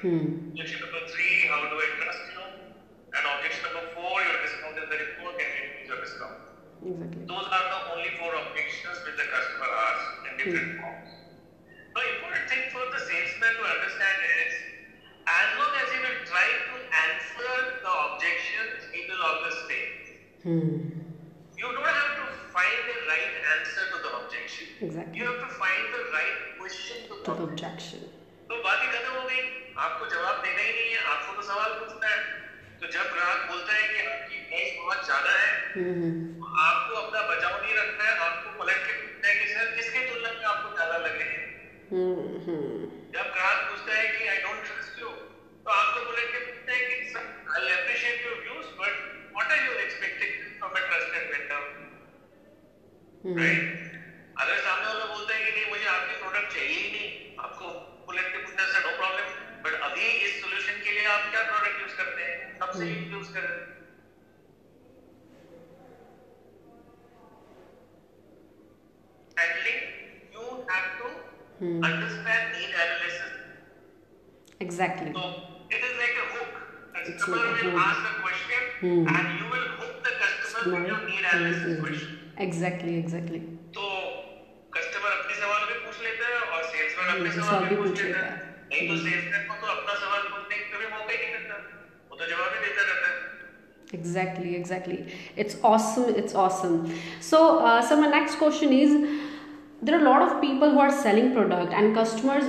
hmm. 0.01 0.51
Objection 0.53 0.81
number 0.81 1.03
three, 1.09 1.47
how 1.49 1.61
do 1.69 1.77
I 1.77 1.89
trust 2.01 2.21
you? 2.33 2.41
And 3.13 3.23
objection 3.37 3.63
number 3.69 3.85
four, 3.95 4.15
your 4.23 4.37
discount 4.43 4.77
is 4.81 4.89
very 4.89 5.09
poor, 5.19 5.31
can 5.37 5.49
you 5.51 5.61
increase 5.69 5.89
your 5.89 6.01
discount? 6.01 6.41
exactly 6.81 7.25
Those 7.29 7.47
are 7.51 7.67
the 7.69 7.81
only 7.93 8.11
four 8.17 8.33
objections 8.33 8.97
which 9.05 9.17
the 9.21 9.27
customer 9.29 9.69
asks 9.69 10.09
in 10.25 10.33
different 10.41 10.71
forms. 10.81 11.11
The 11.93 12.03
important 12.17 12.45
thing 12.49 12.63
for 12.73 12.85
the 12.89 13.01
salesman 13.03 13.53
to 13.61 13.65
understand 13.67 14.17
is 14.41 14.53
as 15.29 15.49
long 15.61 15.73
as 15.77 15.87
he 15.93 15.99
will 16.01 16.21
try 16.25 16.49
to 16.49 16.75
answer 16.81 17.53
the 17.85 17.93
objections, 18.09 18.79
he 18.95 19.01
will 19.11 19.21
always 19.21 19.59
fail. 19.69 19.93
hmm. 20.49 20.73
You 21.61 21.67
don't 21.77 21.85
have 21.85 22.13
to 22.17 22.27
find 22.57 22.79
the 22.89 22.99
right 23.05 23.35
answer 23.61 23.85
to 23.93 23.97
the 24.01 24.11
objection. 24.25 24.67
exactly 24.81 25.19
You 25.21 25.29
have 25.29 25.41
to 25.45 25.51
find 25.61 25.85
the 25.93 26.03
right 26.09 26.39
question 26.57 26.97
to 27.05 27.15
the 27.21 27.25
to 27.29 27.33
the 27.37 27.45
objection. 27.53 28.01
objection 28.01 28.20
तो 28.51 28.57
बात 28.63 28.81
ही 28.83 28.87
खत्म 28.93 29.11
हो 29.15 29.21
गई 29.27 29.43
आपको 29.83 30.07
जवाब 30.13 30.39
देना 30.45 30.63
ही 30.63 30.71
नहीं 30.77 30.93
है 30.93 31.03
आपको 31.11 31.35
तो 31.35 31.43
सवाल 31.49 31.75
पूछना 31.81 32.09
है 32.13 32.23
तो 32.81 32.87
जब 32.95 33.13
ग्राहक 33.13 33.43
बोलता 33.51 33.75
है 33.75 33.83
कि 33.91 33.99
आपकी 34.13 34.39
प्राइस 34.47 34.73
बहुत 34.79 35.05
ज़्यादा 35.09 35.35
है 35.35 35.51
hmm. 35.75 36.09
तो 36.41 36.49
आपको 36.63 36.97
अपना 37.01 37.21
बचाव 37.29 37.55
नहीं 37.61 37.77
रखना 37.77 38.09
है 38.09 38.15
आपको 38.29 38.49
पलट 38.63 38.81
के 38.87 38.97
पूछना 39.03 39.29
है 39.29 39.35
कि 39.41 39.47
सर 39.53 39.71
किसके 39.77 40.01
तुलना 40.09 40.33
में 40.33 40.45
आपको 40.55 40.75
ज़्यादा 40.75 40.97
लगे 41.07 41.29
हैं 41.29 41.39
Hmm. 41.93 42.25
जब 43.15 43.31
ग्राहक 43.37 43.61
पूछता 43.69 43.95
है 44.01 44.09
कि 44.17 44.27
आई 44.33 44.43
डोंट 44.43 44.67
ट्रस्ट 44.67 44.99
यू 45.03 45.09
तो 45.09 45.71
आपको 45.77 46.05
पलट 46.11 46.29
के 46.33 46.41
पूछना 46.49 46.75
है 46.75 46.81
कि 46.91 47.13
sir 47.13 47.25
I 47.55 47.73
appreciate 47.77 48.27
your 48.27 48.37
views 48.43 48.69
but 48.83 48.95
what 49.37 49.53
are 49.53 49.65
your 49.67 49.81
expectation 49.87 50.59
from 50.59 50.75
trusted 50.81 51.25
vendor. 51.33 51.63
Right 53.41 53.90
हैं 62.73 62.79
से 62.79 63.11
यूज़ 63.13 63.33
कर 63.35 63.41
रहे 63.41 63.59
हैं 63.59 63.69
handling 69.37 69.81
you 70.35 70.45
have 70.71 70.89
to 71.01 71.09
Hmm. 71.61 71.81
understand 71.87 72.43
need 72.55 72.73
analysis 72.83 73.33
exactly 74.61 75.11
so 75.17 75.25
it 75.71 75.83
is 75.89 75.95
like 76.03 76.17
a 76.23 76.27
hook 76.35 76.53
It's 77.01 77.25
customer 77.25 77.37
like 77.39 77.51
a 77.51 77.67
will 77.67 77.73
hook. 77.73 77.83
ask 77.87 78.01
a 78.11 78.15
question 78.23 78.63
Hmm. 78.81 79.05
and 79.15 79.27
you 79.41 79.47
will 79.53 79.69
hook 79.81 79.95
the 80.07 80.13
customer 80.23 80.63
with 80.73 80.89
your 80.91 81.01
need 81.09 81.25
analysis 81.33 81.75
question 81.83 82.11
exactly 82.47 82.95
exactly 83.03 83.41
तो 83.77 83.85
customer 84.73 85.11
अपने 85.19 85.35
सवाल 85.43 85.63
भी 85.71 85.77
पूछ 85.85 86.01
लेता 86.07 86.33
है 86.33 86.41
और 86.55 86.63
salesman 86.73 87.09
अपने 87.09 87.29
हम्म, 87.29 87.41
सवाल 87.41 87.65
भी 87.69 87.77
पूछ 87.77 88.03
लेता 88.03 88.19
है। 88.19 88.31
है 88.31 88.39
नहीं 88.71 88.89
तो 88.89 88.97
सेल्समैन 89.05 89.47
को 89.51 89.60
Exactly, 93.93 94.55
exactly. 94.55 95.05
It's 95.37 95.57
awesome. 95.65 96.15
It's 96.15 96.35
awesome. 96.35 96.95
So, 97.21 97.59
uh, 97.59 97.83
so 97.83 98.01
my 98.01 98.07
next 98.07 98.37
question 98.37 98.73
is: 98.73 98.93
there 99.83 99.99
are 99.99 100.01
a 100.01 100.05
lot 100.09 100.23
of 100.23 100.41
people 100.41 100.71
who 100.71 100.79
are 100.79 100.93
selling 100.93 101.33
product, 101.33 101.73
and 101.73 101.93
customers 101.93 102.45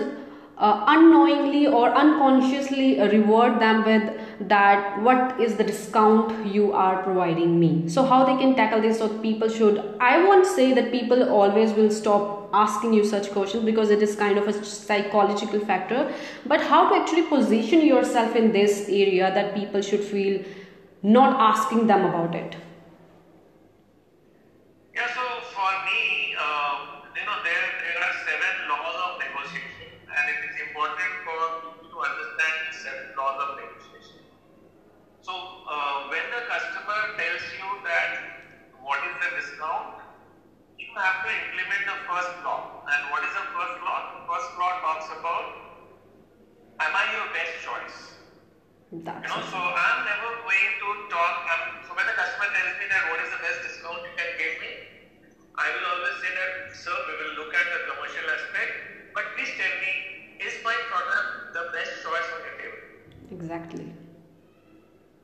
uh, 0.59 0.83
unknowingly 0.87 1.65
or 1.65 1.89
unconsciously 2.03 2.99
reward 3.15 3.59
them 3.59 3.83
with 3.85 4.47
that. 4.49 5.01
What 5.01 5.41
is 5.41 5.55
the 5.55 5.63
discount 5.63 6.45
you 6.45 6.71
are 6.73 7.01
providing 7.01 7.59
me? 7.59 7.89
So, 7.89 8.05
how 8.05 8.23
they 8.23 8.37
can 8.43 8.55
tackle 8.55 8.79
this? 8.79 8.99
So, 8.99 9.09
people 9.25 9.49
should. 9.49 9.83
I 9.99 10.23
won't 10.23 10.45
say 10.45 10.73
that 10.73 10.91
people 10.91 11.27
always 11.41 11.73
will 11.73 11.89
stop 11.89 12.49
asking 12.53 12.93
you 12.93 13.03
such 13.03 13.31
questions 13.31 13.63
because 13.65 13.89
it 13.89 14.03
is 14.03 14.15
kind 14.15 14.37
of 14.37 14.47
a 14.47 14.53
psychological 14.63 15.59
factor. 15.61 16.13
But 16.45 16.61
how 16.61 16.87
to 16.89 16.95
actually 17.01 17.23
position 17.23 17.81
yourself 17.81 18.35
in 18.35 18.51
this 18.51 18.81
area 18.89 19.33
that 19.33 19.55
people 19.55 19.81
should 19.81 20.03
feel 20.03 20.43
not 21.03 21.39
asking 21.39 21.87
them 21.87 22.05
about 22.05 22.35
it. 22.35 22.55
Yeah, 24.93 25.07
so 25.15 25.23
for 25.55 25.71
me, 25.87 26.35
uh, 26.37 27.01
you 27.15 27.25
know, 27.25 27.37
there, 27.43 27.65
there 27.79 27.97
are 28.03 28.13
seven 28.27 28.53
laws 28.69 28.95
of 29.07 29.11
negotiation, 29.23 29.89
and 30.05 30.23
it 30.29 30.39
is 30.51 30.55
important 30.67 31.11
for 31.25 31.37
people 31.63 31.89
to 31.89 31.97
understand 32.05 32.55
the 32.69 32.73
seven 32.75 33.05
laws 33.17 33.37
of 33.41 33.49
negotiation. 33.57 34.19
So, 35.21 35.33
uh, 35.33 36.11
when 36.11 36.25
the 36.33 36.41
customer 36.49 36.99
tells 37.17 37.45
you 37.55 37.67
that 37.87 38.09
what 38.83 38.99
is 39.09 39.15
the 39.21 39.29
discount, 39.41 40.01
you 40.77 40.91
have 40.97 41.23
to 41.23 41.29
implement 41.29 41.83
the 41.87 41.97
first 42.09 42.33
law. 42.43 42.83
And 42.89 43.01
what 43.09 43.23
is 43.23 43.31
the 43.31 43.45
first 43.55 43.77
law? 43.85 43.97
The 44.17 44.23
first 44.27 44.49
law 44.59 44.71
talks 44.83 45.07
about, 45.17 45.45
am 46.83 46.91
I 46.93 47.05
your 47.15 47.27
best 47.31 47.53
choice? 47.63 47.97
That's 48.91 49.23
You 49.23 49.29
know, 49.31 49.39
it. 49.39 49.47
so 49.47 49.55
I'm 49.61 50.03
never 50.03 50.29
going 50.43 50.71
to 50.83 50.89
talk. 51.07 51.35
I'm, 51.47 51.63
so 51.87 51.95
when 51.95 52.03
the 52.03 52.17
customer 52.17 52.49
tells 52.51 52.75
me 52.75 52.85
that 52.91 53.07
what 53.07 53.23
is 53.23 53.29
the 53.31 53.39
best 53.39 53.61
discount 53.63 54.03
you 54.03 54.11
can 54.19 54.31
give 54.35 54.55
me, 54.59 54.71
I 55.55 55.69
will 55.71 55.85
always 55.95 56.17
say 56.19 56.31
that, 56.33 56.51
sir, 56.75 56.91
we 57.07 57.13
will 57.21 57.33
look 57.45 57.53
at 57.55 57.67
the 57.71 57.79
commercial 57.87 58.25
aspect, 58.35 58.71
but 59.15 59.23
please 59.37 59.53
tell 59.55 59.75
me, 59.79 59.91
is 60.43 60.59
my 60.65 60.75
product 60.91 61.55
the 61.55 61.63
best 61.71 62.03
choice 62.03 62.27
on 62.35 62.39
your 62.43 62.55
table? 62.59 62.83
Exactly. 63.41 63.89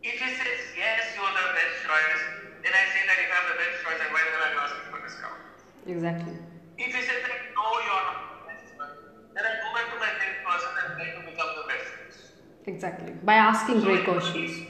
If 0.01 0.17
he 0.17 0.29
says 0.41 0.61
yes, 0.73 1.13
you 1.15 1.21
are 1.21 1.35
the 1.37 1.47
best 1.53 1.75
choice, 1.85 2.21
then 2.65 2.73
I 2.73 2.83
say 2.89 3.03
that 3.05 3.17
if 3.21 3.29
I'm 3.29 3.45
the 3.53 3.57
best 3.61 3.75
choice, 3.85 3.99
then 4.01 4.09
why 4.09 4.21
the 4.25 4.31
hell 4.33 4.41
are 4.41 4.53
you 4.57 4.61
asking 4.65 4.85
for 4.89 4.99
discount? 5.05 5.41
Exactly. 5.85 6.33
If 6.81 6.89
he 6.97 7.01
says 7.05 7.21
that 7.21 7.37
no, 7.53 7.65
you 7.85 7.91
are 7.93 8.05
not 8.09 8.17
the 8.33 8.37
best 8.49 8.73
choice, 8.73 8.97
then 9.37 9.43
I 9.45 9.53
go 9.61 9.69
back 9.69 9.87
to 9.93 9.97
my 10.01 10.11
sales 10.17 10.39
person 10.41 10.71
and 10.81 10.87
try 10.97 11.07
to 11.13 11.21
become 11.29 11.51
the 11.61 11.65
best 11.69 11.85
choice. 11.93 12.19
Exactly. 12.65 13.13
By 13.21 13.37
asking 13.37 13.85
great 13.85 14.01
So, 14.05 14.13
questions. 14.17 14.65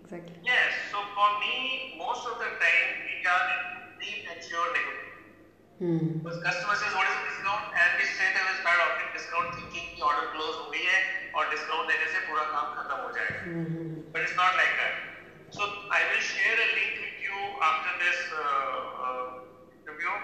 Exactly. 0.00 0.36
Yes, 0.40 0.72
so 0.88 1.04
for 1.12 1.28
me, 1.44 1.92
most 2.00 2.24
of 2.24 2.40
the 2.40 2.50
time 2.56 2.88
we 3.04 3.20
are 3.20 3.44
in 3.52 3.60
premature 4.00 4.68
negotiation. 4.72 5.28
Hmm. 5.76 6.24
Because 6.24 6.40
customer 6.40 6.76
says 6.80 6.92
what 6.96 7.04
is 7.04 7.15
और 11.55 11.55
discount 11.55 11.87
देने 11.91 12.07
से 12.13 12.19
पूरा 12.27 12.43
काम 12.55 12.67
खत्म 12.75 12.97
हो 13.05 13.09
जाएगा. 13.17 13.41
Hmm. 13.45 14.11
But 14.13 14.21
it's 14.27 14.35
not 14.35 14.55
like 14.61 14.73
that. 14.81 14.93
So 15.55 15.67
I 15.91 16.01
will 16.09 16.23
share 16.23 16.57
a 16.67 16.69
link 16.79 16.93
with 17.05 17.17
you 17.27 17.37
after 17.69 17.91
this 18.03 18.19
uh, 18.31 19.05
uh, 19.05 19.25
review. 19.89 20.15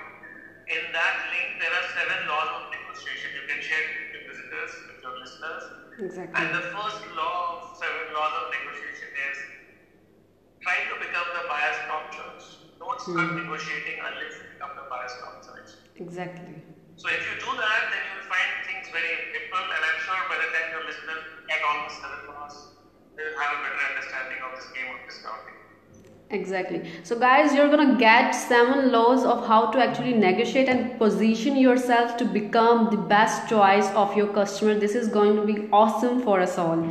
In 0.75 0.83
that 0.91 1.15
link, 1.31 1.59
there 1.63 1.73
are 1.79 1.85
seven 1.95 2.19
laws 2.27 2.49
of 2.55 2.61
negotiation. 2.75 3.35
You 3.39 3.43
can 3.47 3.59
share 3.63 3.83
it 3.87 3.93
with 3.99 4.09
your 4.15 4.23
visitors, 4.31 4.71
with 4.87 4.99
your 5.03 5.15
listeners. 5.19 5.63
Exactly. 5.99 6.35
And 6.39 6.47
the 6.55 6.63
first 6.75 7.01
law 7.15 7.35
of 7.55 7.77
seven 7.83 8.05
laws 8.15 8.33
of 8.39 8.45
negotiation 8.51 9.09
is 9.31 9.37
try 10.61 10.77
to 10.91 10.95
become 10.99 11.27
the 11.39 11.43
buyer's 11.47 11.79
top 11.87 12.11
choice. 12.11 12.47
Don't 12.79 12.99
start 13.01 13.31
negotiating 13.35 13.97
unless 13.99 14.33
you 14.39 14.45
become 14.53 14.75
the 14.75 14.85
bar 14.91 15.03
is 15.05 15.15
concerned. 15.23 15.69
Exactly. 15.95 16.55
So 16.95 17.09
if 17.09 17.21
you 17.29 17.35
do 17.39 17.51
that, 17.51 17.81
then 17.91 18.01
you 18.07 18.11
will 18.17 18.29
find 18.31 18.49
things 18.65 18.89
very 18.89 19.11
simple, 19.52 19.74
and 19.76 19.84
I'm 19.84 20.00
sure 20.00 20.20
by 20.28 20.36
the 20.36 20.48
time 20.52 20.72
the 21.84 21.94
seven 21.94 22.26
bars, 22.26 22.56
they 23.16 23.22
will 23.22 23.38
have 23.38 23.52
a 23.52 23.62
better 23.62 23.82
understanding 23.92 24.38
of 24.44 24.56
this 24.56 24.68
game 24.72 24.88
of 24.94 25.08
discounting. 25.08 25.54
Exactly. 26.30 26.90
So, 27.02 27.18
guys, 27.18 27.54
you're 27.54 27.68
gonna 27.68 27.98
get 27.98 28.30
seven 28.32 28.90
laws 28.90 29.24
of 29.24 29.46
how 29.46 29.70
to 29.72 29.78
actually 29.78 30.14
negotiate 30.14 30.68
and 30.68 30.98
position 30.98 31.56
yourself 31.56 32.16
to 32.16 32.24
become 32.24 32.88
the 32.90 32.96
best 32.96 33.48
choice 33.48 33.90
of 33.90 34.16
your 34.16 34.28
customer. 34.28 34.78
This 34.78 34.94
is 34.94 35.08
going 35.08 35.36
to 35.36 35.44
be 35.44 35.68
awesome 35.70 36.22
for 36.22 36.40
us 36.40 36.56
all. 36.56 36.88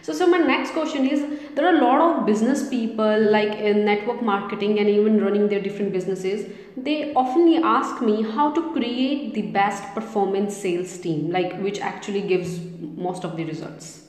So, 0.00 0.14
so 0.14 0.26
my 0.26 0.38
next 0.38 0.70
question 0.70 1.06
is 1.06 1.26
there 1.54 1.66
are 1.66 1.76
a 1.76 1.82
lot 1.82 2.00
of 2.00 2.24
business 2.24 2.66
people 2.66 3.30
like 3.30 3.58
in 3.58 3.84
network 3.84 4.22
marketing 4.22 4.78
and 4.78 4.88
even 4.88 5.20
running 5.22 5.48
their 5.48 5.60
different 5.60 5.92
businesses. 5.92 6.50
They 6.84 7.12
often 7.14 7.62
ask 7.64 8.00
me 8.00 8.22
how 8.22 8.50
to 8.52 8.72
create 8.72 9.34
the 9.34 9.42
best 9.42 9.82
performance 9.94 10.56
sales 10.56 10.96
team, 10.98 11.30
like 11.30 11.58
which 11.60 11.80
actually 11.80 12.22
gives 12.22 12.60
most 12.96 13.24
of 13.24 13.36
the 13.36 13.44
results. 13.44 14.04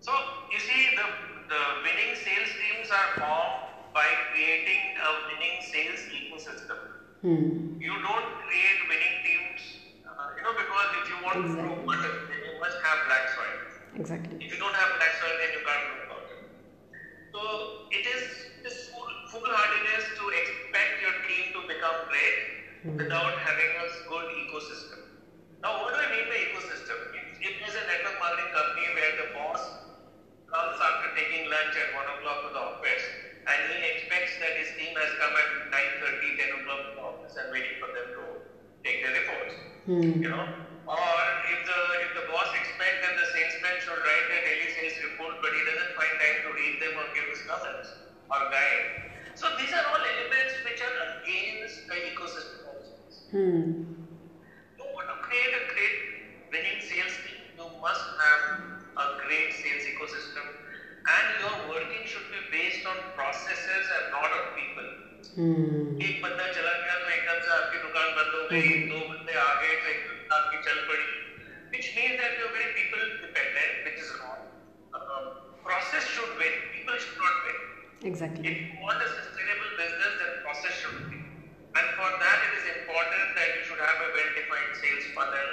So 0.00 0.12
you 0.52 0.58
see, 0.60 0.82
the 0.96 1.06
the 1.48 1.62
winning 1.84 2.12
sales 2.14 2.52
teams 2.60 2.88
are 2.90 3.10
formed 3.20 3.92
by 3.94 4.06
creating 4.30 4.82
a 5.00 5.08
winning 5.28 5.56
sales 5.60 6.02
ecosystem. 6.18 6.78
Hmm. 7.22 7.80
You 7.80 7.94
don't 8.06 8.28
create 8.44 8.80
winning 8.90 9.16
teams, 9.24 9.60
uh, 10.04 10.28
you 10.36 10.42
know, 10.44 10.54
because 10.62 10.88
if 11.00 11.04
you 11.08 11.16
want 11.24 11.36
to 11.40 11.52
grow 11.56 11.74
Exactly. 11.80 12.28
then 12.32 12.40
you 12.48 12.54
must 12.60 12.78
have 12.84 12.98
black 13.08 13.24
soil. 13.36 13.56
Exactly. 13.96 14.36
If 14.44 14.52
you 14.52 14.58
don't 14.58 14.74
have 14.74 14.90
black 14.98 15.12
soil, 15.20 15.34
then 15.40 15.50
you 15.56 15.62
can't. 15.64 16.03
So 17.34 17.42
it 17.90 18.06
is 18.06 18.46
this 18.62 18.86
fool, 18.86 19.10
foolhardiness 19.26 20.06
to 20.22 20.24
expect 20.38 21.02
your 21.02 21.18
team 21.26 21.50
to 21.50 21.66
become 21.66 22.06
great 22.06 22.38
without 22.94 23.34
having 23.42 23.74
a 23.74 23.86
good 24.06 24.28
ecosystem. 24.38 25.02
Now, 25.58 25.82
what 25.82 25.98
do 25.98 25.98
I 25.98 26.14
mean 26.14 26.30
by 26.30 26.38
ecosystem? 26.46 26.94
If, 27.10 27.42
if 27.42 27.58
a 27.58 27.82
network 27.90 28.22
marketing 28.22 28.54
company 28.54 28.86
where 28.94 29.14
the 29.18 29.26
boss 29.34 29.58
comes 30.46 30.78
after 30.78 31.10
taking 31.18 31.50
lunch 31.50 31.74
at 31.74 31.90
1 31.98 32.06
o'clock 32.06 32.38
to 32.46 32.50
the 32.54 32.62
office 32.70 33.02
and 33.50 33.58
he 33.66 33.82
expects 33.82 34.38
that 34.38 34.54
his 34.54 34.70
team 34.78 34.94
has 34.94 35.10
come 35.18 35.34
at 35.34 35.50
9.30, 35.74 36.38
10 36.38 36.62
o'clock 36.62 36.80
to 36.86 36.90
the 36.94 37.02
office 37.02 37.34
and 37.34 37.50
waiting 37.50 37.82
for 37.82 37.90
them 37.98 38.14
to 38.14 38.22
take 38.86 39.02
their 39.02 39.10
reports. 39.10 39.58
Hmm. 39.90 40.22
You 40.22 40.30
know? 40.30 40.46
Or 40.89 41.21
if 41.53 41.59
the 41.69 41.79
if 42.05 42.11
the 42.17 42.25
boss 42.33 42.49
expects 42.57 42.99
that 43.05 43.13
the 43.13 43.27
salesman 43.33 43.75
should 43.85 44.01
write 44.01 44.27
a 44.33 44.39
daily 44.41 44.69
sales 44.73 44.97
report 45.05 45.37
but 45.43 45.51
he 45.53 45.61
doesn't 45.69 45.93
find 45.93 46.13
time 46.17 46.37
to 46.45 46.49
read 46.57 46.75
them 46.81 46.93
or 46.97 47.05
give 47.13 47.27
his 47.29 47.41
comments 47.45 47.89
or 48.29 48.41
guide. 48.49 49.09
So 49.35 49.45
these 49.55 49.71
are 49.71 49.85
all 49.85 50.01
elements 50.01 50.53
which 50.65 50.81
are 50.81 50.97
against 51.21 51.85
the 51.87 51.97
ecosystem 52.09 52.59
also. 52.73 52.93
Hmm. 53.31 53.61
You 54.81 54.85
want 54.97 55.07
to 55.13 55.17
create 55.29 55.53
a 55.61 55.63
great 55.71 55.97
winning 56.51 56.81
sales 56.81 57.15
team, 57.21 57.39
you 57.53 57.67
must 57.77 58.05
have 58.25 58.43
a 58.97 59.07
great 59.21 59.53
sales 59.61 59.85
ecosystem 59.93 60.45
and 61.05 61.25
your 61.39 61.55
working 61.69 62.03
should 62.03 62.27
be 62.33 62.41
based 62.49 62.83
on 62.85 62.97
processes 63.13 63.85
and 63.95 64.05
not 64.11 64.29
on 64.39 64.45
people. 64.57 64.89
Hmm. 65.37 66.01
एक 66.01 66.21
बंदा 66.23 66.45
चला 66.55 66.71
गया 66.83 66.95
तो 66.99 67.07
एकदम 67.15 67.39
से 67.45 67.51
आपकी 67.55 67.77
दुकान 67.85 68.07
बंद 68.17 68.33
हो 68.35 68.43
गई 68.51 68.82
Exactly. 78.04 78.44
if 78.44 78.56
you 78.60 78.68
want 78.84 79.00
a 79.00 79.08
sustainable 79.08 79.72
business 79.80 80.12
then 80.20 80.32
process 80.44 80.76
should 80.76 81.08
be. 81.08 81.16
and 81.16 81.86
for 81.96 82.10
that 82.20 82.38
it 82.44 82.52
is 82.60 82.64
important 82.76 83.26
that 83.32 83.48
you 83.56 83.62
should 83.64 83.80
have 83.80 83.96
a 83.96 84.08
well 84.12 84.30
defined 84.36 84.72
sales 84.76 85.06
funnel 85.16 85.50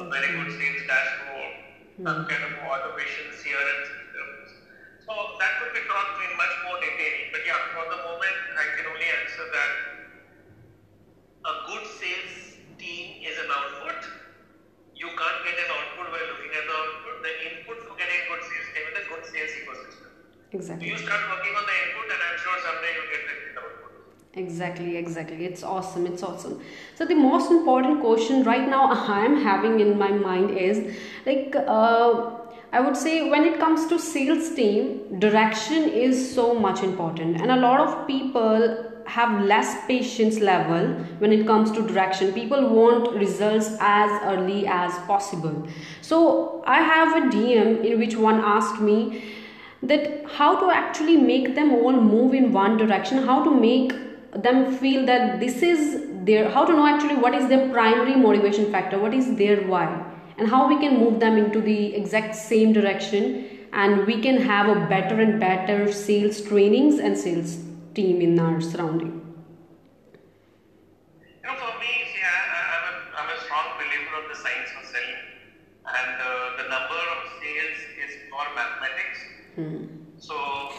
a 0.00 0.02
very 0.08 0.30
good 0.32 0.50
sales 0.56 0.82
dashboard 0.88 1.52
hmm. 2.00 2.08
some 2.08 2.20
kind 2.24 2.40
of 2.40 2.52
automation 2.64 3.28
CRM 3.36 3.80
systems 3.84 4.48
so 5.04 5.12
that 5.36 5.52
could 5.60 5.76
be 5.76 5.84
talked 5.84 6.18
in 6.24 6.32
much 6.40 6.54
more 6.64 6.80
detail 6.80 7.16
but 7.36 7.44
yeah 7.44 7.60
for 7.76 7.84
the 7.92 8.00
moment 8.00 8.38
I 8.56 8.66
can 8.80 8.88
only 8.88 9.08
answer 9.20 9.44
that 9.52 9.72
a 11.44 11.54
good 11.68 11.84
sales 12.00 12.56
team 12.80 13.20
is 13.20 13.36
an 13.36 13.50
output. 13.52 14.00
You 14.96 15.08
can't 15.12 15.40
get 15.44 15.56
an 15.60 15.68
output 15.76 16.08
by 16.08 16.22
looking 16.32 16.52
at 16.56 16.64
the 16.64 16.72
output. 16.72 17.14
The 17.20 17.32
input 17.52 17.78
for 17.84 17.94
getting 18.00 18.16
a 18.16 18.26
good 18.32 18.42
sales 18.48 18.68
team 18.72 18.84
is 18.88 18.96
a 18.96 19.04
good 19.12 19.24
sales 19.28 19.52
ecosystem. 19.60 20.03
Exactly. 20.54 20.88
You 20.88 20.98
start 20.98 21.20
working 21.28 21.54
on 21.56 21.64
the 21.70 21.76
input, 21.84 22.12
and 22.14 22.20
I'm 22.26 22.38
sure 22.38 22.56
someday 22.64 22.90
you'll 22.94 23.10
get 23.12 23.22
the 23.26 23.60
output. 23.60 23.92
Exactly, 24.34 24.96
exactly. 24.96 25.44
It's 25.46 25.64
awesome. 25.64 26.06
It's 26.06 26.22
awesome. 26.22 26.60
So 26.94 27.04
the 27.04 27.16
most 27.16 27.50
important 27.50 28.00
question 28.00 28.44
right 28.44 28.68
now 28.68 28.84
I'm 29.18 29.42
having 29.42 29.80
in 29.80 29.98
my 29.98 30.12
mind 30.12 30.56
is 30.56 30.96
like 31.26 31.56
uh, 31.56 32.36
I 32.72 32.80
would 32.80 32.96
say 32.96 33.28
when 33.28 33.44
it 33.44 33.58
comes 33.58 33.86
to 33.88 33.98
sales 33.98 34.54
team, 34.54 35.18
direction 35.18 35.88
is 35.88 36.34
so 36.34 36.54
much 36.54 36.82
important, 36.82 37.40
and 37.40 37.50
a 37.50 37.56
lot 37.56 37.80
of 37.80 38.06
people 38.06 38.90
have 39.06 39.44
less 39.44 39.84
patience 39.86 40.38
level 40.38 40.86
when 41.18 41.32
it 41.32 41.46
comes 41.46 41.70
to 41.72 41.86
direction. 41.86 42.32
People 42.32 42.68
want 42.68 43.14
results 43.14 43.76
as 43.80 44.10
early 44.22 44.66
as 44.66 44.92
possible. 45.06 45.68
So 46.00 46.62
I 46.66 46.80
have 46.80 47.24
a 47.24 47.30
DM 47.30 47.84
in 47.84 47.98
which 47.98 48.16
one 48.16 48.40
asked 48.40 48.80
me 48.80 49.24
that 49.88 50.24
how 50.38 50.58
to 50.60 50.70
actually 50.70 51.16
make 51.16 51.54
them 51.54 51.72
all 51.72 51.92
move 51.92 52.34
in 52.34 52.52
one 52.52 52.76
direction 52.76 53.22
how 53.30 53.42
to 53.44 53.50
make 53.54 53.92
them 54.46 54.76
feel 54.76 55.04
that 55.06 55.40
this 55.40 55.62
is 55.62 56.02
their 56.28 56.48
how 56.50 56.64
to 56.64 56.72
know 56.72 56.86
actually 56.86 57.16
what 57.24 57.34
is 57.34 57.48
their 57.48 57.68
primary 57.70 58.16
motivation 58.16 58.70
factor 58.72 58.98
what 58.98 59.14
is 59.14 59.34
their 59.36 59.56
why 59.72 59.86
and 60.38 60.48
how 60.48 60.66
we 60.68 60.78
can 60.84 60.98
move 60.98 61.20
them 61.20 61.36
into 61.38 61.60
the 61.60 61.94
exact 61.94 62.34
same 62.34 62.72
direction 62.72 63.28
and 63.72 64.06
we 64.06 64.20
can 64.20 64.40
have 64.40 64.68
a 64.76 64.80
better 64.94 65.20
and 65.20 65.38
better 65.40 65.92
sales 65.92 66.40
trainings 66.48 66.98
and 66.98 67.18
sales 67.18 67.58
team 67.94 68.20
in 68.20 68.38
our 68.38 68.60
surrounding 68.60 69.12
You 71.44 71.50
know, 71.50 71.56
for 71.60 71.72
me, 71.78 71.88
see, 72.10 72.22
I, 72.24 72.36
I, 72.56 72.60
I'm, 72.74 72.84
a, 72.90 72.94
I'm 73.20 73.28
a 73.32 73.38
strong 73.44 73.66
believer 73.80 74.14
of 74.20 74.24
the 74.32 74.36
science 74.44 74.70
of 74.78 74.84
selling, 74.92 75.18
and 75.84 76.14
uh, 76.28 76.28
the 76.60 76.66
number 76.72 77.00
of 77.14 77.18
sales 77.40 77.80
is 78.04 78.12
for 78.30 78.44
mathematics. 78.56 79.20
So 80.18 80.34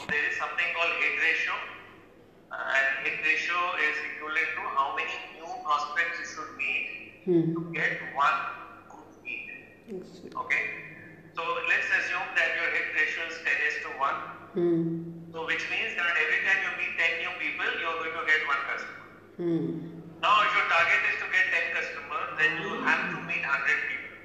there 0.10 0.26
is 0.30 0.36
something 0.41 0.65
called 0.76 0.95
hit 1.06 1.22
ratio, 1.22 1.54
and 2.50 2.86
hit 3.06 3.18
ratio 3.22 3.60
is 3.78 3.96
equivalent 4.10 4.50
to 4.58 4.63
how 4.74 4.98
many 4.98 5.13
new 5.38 5.50
prospects 5.62 6.18
you 6.18 6.28
should 6.34 6.52
meet 6.58 6.86
to 7.54 7.62
get 7.78 8.02
one 8.18 8.38
good 8.89 9.10
lead. 9.22 9.46
Okay, 10.34 10.63
so 11.38 11.41
let's 11.70 11.89
assume 12.02 12.26
that 12.34 12.50
your 12.58 12.70
hit 12.74 12.89
ratio 12.98 13.22
is 13.30 13.38
10 13.38 13.70
is 13.70 13.76
to 13.86 13.89
1. 14.02 14.18
Hmm. 14.58 15.30
So 15.30 15.46
which 15.46 15.65
means 15.70 15.94
that 15.94 16.10
every 16.18 16.41
time 16.41 16.60
you 16.65 16.72
meet 16.82 16.94
10 16.98 17.22
new 17.22 17.34
people, 17.38 17.70
you 17.78 17.86
are 17.86 18.00
going 18.02 18.18
to 18.18 18.26
get 18.26 18.41
one 18.50 18.62
customer. 18.65 19.06
Hmm. 19.38 19.65
Now, 20.24 20.41
if 20.41 20.52
your 20.58 20.68
target 20.74 21.02
is 21.12 21.18
to 21.22 21.28
get 21.30 21.46
10 21.54 21.76
customers, 21.76 22.30
then 22.39 22.52
you 22.65 22.72
have 22.82 23.13
to 23.13 23.18
meet 23.30 23.44
100 23.46 23.89
people. 23.91 24.15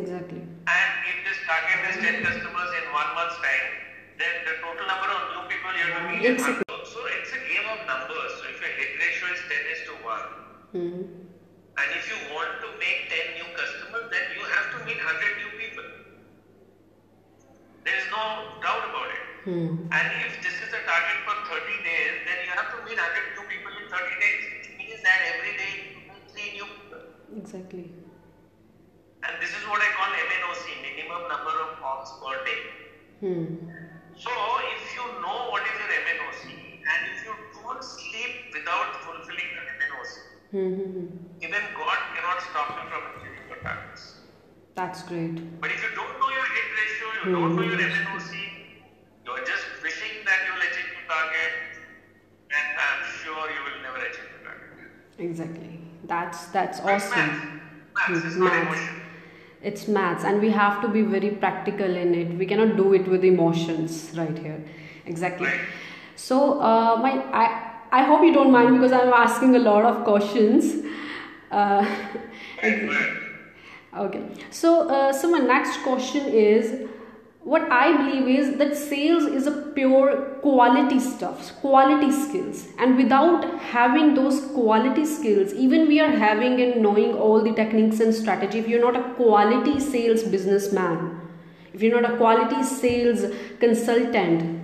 exactly 0.00 0.42
And 0.42 0.90
if 1.06 1.16
this 1.28 1.38
target 1.46 1.80
is 1.92 1.96
10 2.02 2.24
customers 2.24 2.70
in 2.78 2.84
one 2.90 3.10
month's 3.14 3.38
time, 3.44 3.89
then 4.20 4.34
the 4.46 4.54
total 4.62 4.86
number 4.86 5.08
of 5.16 5.20
new 5.32 5.42
people 5.50 5.72
you 5.80 5.86
have 5.92 6.04
to 6.04 6.12
meet 6.12 6.24
is 6.24 6.36
It's 6.36 6.48
a- 6.48 6.68
So 6.90 7.00
it's 7.16 7.32
a 7.38 7.40
game 7.48 7.66
of 7.72 7.80
numbers. 7.88 8.30
So 8.38 8.42
if 8.52 8.58
your 8.62 8.72
hit 8.78 8.92
ratio 9.00 9.26
is 9.34 9.40
10 9.50 9.64
is 9.72 9.80
to 9.88 9.94
1, 10.04 10.24
hmm. 10.74 11.02
and 11.80 11.88
if 11.98 12.04
you 12.10 12.18
want 12.34 12.52
to 12.64 12.68
make 12.82 12.98
10 13.12 13.26
new 13.38 13.48
customers, 13.58 14.06
then 14.14 14.24
you 14.36 14.42
have 14.54 14.66
to 14.74 14.78
meet 14.88 14.98
100 14.98 15.34
new 15.42 15.50
people. 15.60 15.86
There 17.84 17.96
is 18.00 18.06
no 18.10 18.22
doubt 18.64 18.84
about 18.90 19.10
it. 19.18 19.24
Hmm. 19.46 19.68
And 19.98 20.06
if 20.26 20.32
this 20.44 20.56
is 20.64 20.70
a 20.80 20.82
target 20.88 21.18
for 21.28 21.36
30 21.52 21.76
days, 21.86 22.14
then 22.26 22.38
you 22.44 22.52
have 22.58 22.68
to 22.74 22.78
meet 22.88 22.98
100 22.98 23.38
new 23.38 23.44
people 23.52 23.72
in 23.80 23.86
30 23.94 24.16
days, 24.24 24.42
which 24.56 24.68
means 24.80 25.00
that 25.06 25.18
every 25.32 25.54
day 25.62 25.72
you 25.80 26.00
meet 26.10 26.24
3 26.34 26.50
new 26.58 26.66
people. 26.74 27.02
exactly 27.40 27.86
And 29.22 29.32
this 29.40 29.52
is 29.56 29.62
what 29.70 29.80
I 29.86 29.90
call 29.96 30.10
MNOC, 30.26 30.64
minimum 30.88 31.22
number 31.32 31.54
of 31.64 31.70
calls 31.80 32.10
per 32.20 32.36
day. 32.50 32.60
hmm. 33.22 33.46
So 34.20 34.30
if 34.76 34.82
you 34.96 35.04
know 35.24 35.38
what 35.50 35.62
is 35.64 35.76
your 35.80 35.90
MNOC, 36.04 36.42
and 36.92 37.00
if 37.12 37.24
you 37.24 37.32
don't 37.56 37.82
sleep 37.82 38.52
without 38.52 38.90
fulfilling 39.04 39.50
the 39.56 39.62
MNOC, 39.78 40.10
Hmm. 40.50 40.70
hmm, 40.76 40.90
hmm. 40.94 41.06
even 41.46 41.62
God 41.78 41.98
cannot 42.14 42.38
stop 42.48 42.68
you 42.76 42.84
from 42.90 43.02
achieving 43.16 43.46
your 43.48 43.60
targets. 43.64 44.04
that's 44.74 45.02
great 45.10 45.36
But 45.60 45.70
if 45.70 45.80
you 45.84 45.90
don't 45.94 46.14
know 46.20 46.30
your 46.38 46.48
hit 46.56 46.68
ratio, 46.80 47.06
you 47.16 47.32
don't 47.36 47.56
know 47.56 47.62
your 47.62 47.78
MNOC, 47.78 48.32
you're 49.24 49.44
just 49.52 49.66
wishing 49.82 50.14
that 50.28 50.38
you 50.46 50.52
will 50.54 50.66
achieve 50.68 50.90
your 50.96 51.06
target, 51.08 51.52
and 52.58 52.68
I'm 52.86 53.02
sure 53.22 53.42
you 53.56 53.60
will 53.66 53.80
never 53.86 54.00
achieve 54.08 54.28
your 54.36 54.42
target. 54.44 54.90
exactly 55.18 55.80
that's 56.04 56.46
that's 56.56 56.80
awesome 56.80 57.30
maths. 57.94 58.08
Maths 58.08 58.24
is 58.24 58.36
it's 59.62 59.86
maths 59.88 60.24
and 60.24 60.40
we 60.40 60.50
have 60.50 60.80
to 60.82 60.88
be 60.88 61.02
very 61.02 61.30
practical 61.30 61.96
in 61.96 62.14
it. 62.14 62.38
We 62.38 62.46
cannot 62.46 62.76
do 62.76 62.94
it 62.94 63.06
with 63.06 63.24
emotions 63.24 64.10
right 64.16 64.36
here. 64.38 64.62
Exactly. 65.06 65.48
So 66.16 66.60
uh, 66.60 66.96
my 66.96 67.12
I, 67.32 67.72
I 67.92 68.04
hope 68.04 68.22
you 68.22 68.32
don't 68.32 68.50
mind 68.50 68.72
because 68.78 68.92
I'm 68.92 69.12
asking 69.12 69.56
a 69.56 69.58
lot 69.58 69.84
of 69.84 70.04
questions. 70.04 70.84
Uh, 71.50 71.84
okay. 73.96 74.22
So 74.50 74.88
uh, 74.88 75.12
so 75.12 75.30
my 75.30 75.38
next 75.38 75.82
question 75.82 76.26
is 76.26 76.88
what 77.42 77.70
I 77.72 77.96
believe 77.96 78.28
is 78.38 78.58
that 78.58 78.76
sales 78.76 79.24
is 79.24 79.46
a 79.46 79.52
pure 79.74 80.38
quality 80.42 81.00
stuff, 81.00 81.54
quality 81.60 82.12
skills, 82.12 82.66
and 82.78 82.96
without 82.96 83.44
having 83.60 84.14
those 84.14 84.40
quality 84.52 85.06
skills, 85.06 85.54
even 85.54 85.88
we 85.88 86.00
are 86.00 86.10
having 86.10 86.60
and 86.60 86.82
knowing 86.82 87.14
all 87.14 87.42
the 87.42 87.54
techniques 87.54 88.00
and 88.00 88.14
strategy, 88.14 88.58
if 88.58 88.68
you're 88.68 88.80
not 88.80 88.94
a 88.94 89.14
quality 89.14 89.80
sales 89.80 90.22
businessman, 90.22 91.18
if 91.72 91.82
you're 91.82 91.98
not 91.98 92.12
a 92.12 92.16
quality 92.18 92.62
sales 92.62 93.24
consultant, 93.58 94.60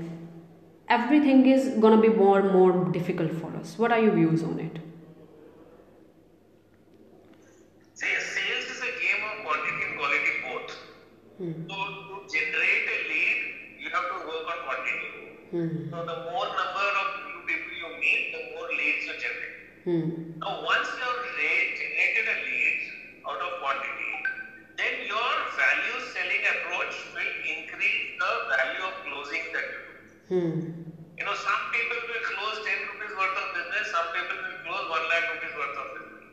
everything 0.88 1.46
is 1.46 1.68
gonna 1.80 2.00
be 2.00 2.08
more 2.08 2.40
and 2.40 2.52
more 2.52 2.92
difficult 2.92 3.32
for 3.32 3.56
us. 3.56 3.78
What 3.78 3.90
are 3.90 4.00
your 4.00 4.12
views 4.12 4.42
on 4.42 4.60
it? 4.60 4.78
See, 7.94 8.06
sales 8.06 8.64
is 8.64 8.82
a 8.82 8.92
game 9.00 9.24
of 9.24 9.46
quantity 9.46 9.82
and 9.88 9.98
quality 9.98 10.32
both. 10.44 10.76
Hmm. 11.38 11.68
So 11.70 12.05
generate 12.30 12.86
a 12.86 12.98
lead, 13.08 13.38
you 13.78 13.88
have 13.90 14.06
to 14.10 14.18
work 14.26 14.44
on 14.50 14.58
quantity. 14.66 15.10
Hmm. 15.50 15.90
So 15.90 15.96
the 16.02 16.16
more 16.26 16.48
number 16.50 16.88
of 17.02 17.08
new 17.30 17.40
people 17.46 17.70
you 17.70 17.90
meet, 18.02 18.34
the 18.34 18.42
more 18.50 18.68
leads 18.68 19.02
you 19.06 19.14
generate. 19.14 19.56
Hmm. 19.86 20.06
Now 20.42 20.58
once 20.66 20.88
you 20.90 21.02
have 21.06 21.22
ra- 21.22 21.70
generated 21.78 22.26
a 22.26 22.36
lead 22.42 22.78
out 23.30 23.40
of 23.40 23.50
quantity, 23.62 24.12
then 24.74 24.94
your 25.06 25.32
value 25.54 25.98
selling 26.12 26.44
approach 26.50 26.94
will 27.14 27.34
increase 27.46 28.04
the 28.18 28.32
value 28.50 28.82
of 28.90 28.94
closing 29.06 29.44
that 29.54 29.66
you 29.70 29.80
do. 29.86 29.94
Hmm. 30.26 30.54
You 31.16 31.24
know, 31.24 31.32
some 31.32 31.62
people 31.72 31.98
will 32.10 32.24
close 32.28 32.56
10 32.66 32.76
rupees 32.92 33.14
worth 33.16 33.36
of 33.40 33.46
business, 33.56 33.84
some 33.94 34.08
people 34.12 34.36
will 34.36 34.58
close 34.66 34.84
1 34.90 35.10
lakh 35.14 35.26
rupees 35.32 35.54
worth 35.56 35.78
of 35.80 35.88
business. 35.94 36.26